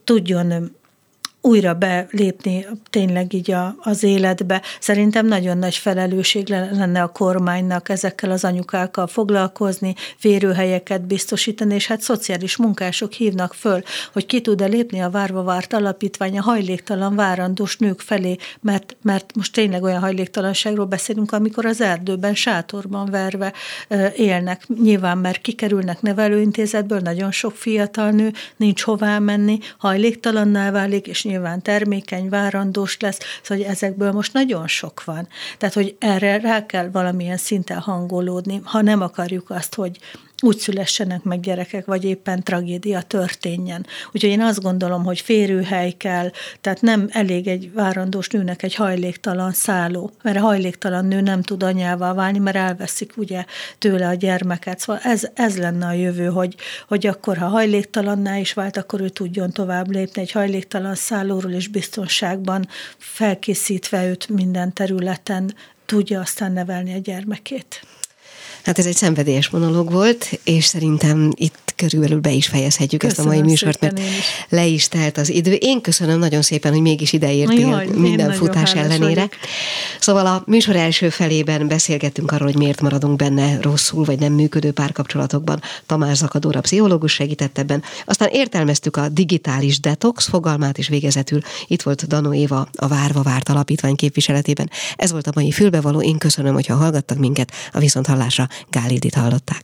[0.03, 0.71] tudjon
[1.45, 4.61] újra belépni tényleg így a, az életbe.
[4.79, 12.01] Szerintem nagyon nagy felelősség lenne a kormánynak ezekkel az anyukákkal foglalkozni, férőhelyeket biztosítani, és hát
[12.01, 13.81] szociális munkások hívnak föl,
[14.13, 19.35] hogy ki tud-e lépni a várva várt alapítvány a hajléktalan várandós nők felé, mert, mert
[19.35, 23.53] most tényleg olyan hajléktalanságról beszélünk, amikor az erdőben, sátorban verve
[24.15, 24.67] élnek.
[24.81, 31.61] Nyilván, mert kikerülnek nevelőintézetből, nagyon sok fiatal nő, nincs hová menni, hajléktalanná válik, és nyilván
[31.61, 35.27] termékeny, várandós lesz, szóval hogy ezekből most nagyon sok van.
[35.57, 39.99] Tehát, hogy erre rá kell valamilyen szinten hangolódni, ha nem akarjuk azt, hogy
[40.43, 43.85] úgy szülessenek meg gyerekek, vagy éppen tragédia történjen.
[44.11, 46.31] Úgyhogy én azt gondolom, hogy férőhely kell,
[46.61, 51.63] tehát nem elég egy várandós nőnek egy hajléktalan szálló, mert a hajléktalan nő nem tud
[51.63, 53.45] anyává válni, mert elveszik ugye
[53.77, 54.79] tőle a gyermeket.
[54.79, 56.55] Szóval ez, ez lenne a jövő, hogy,
[56.87, 61.67] hogy akkor, ha hajléktalanná is vált, akkor ő tudjon tovább lépni egy hajléktalan szállóról, és
[61.67, 62.67] biztonságban
[62.97, 67.85] felkészítve őt minden területen tudja aztán nevelni a gyermekét.
[68.63, 73.37] Hát ez egy szenvedélyes monológ volt, és szerintem itt körülbelül be is fejezhetjük köszönöm ezt
[73.39, 74.05] a mai műsort, mert is.
[74.49, 75.53] le is telt az idő.
[75.53, 79.13] Én köszönöm nagyon szépen, hogy mégis ide értél Jaj, minden futás ellenére.
[79.13, 79.33] Vagyok.
[79.99, 84.71] Szóval a műsor első felében beszélgettünk arról, hogy miért maradunk benne rosszul, vagy nem működő
[84.71, 85.61] párkapcsolatokban.
[85.85, 87.83] Tamás Zakadóra pszichológus segített ebben.
[88.05, 91.39] Aztán értelmeztük a digitális detox fogalmát is végezetül.
[91.67, 94.69] Itt volt Danó Éva, a Várva Várt Alapítvány képviseletében.
[94.95, 96.01] Ez volt a mai fülbevaló.
[96.01, 98.47] Én köszönöm, hogyha hallgattak minket a viszonthallásra.
[98.69, 99.63] Gálildit hallották.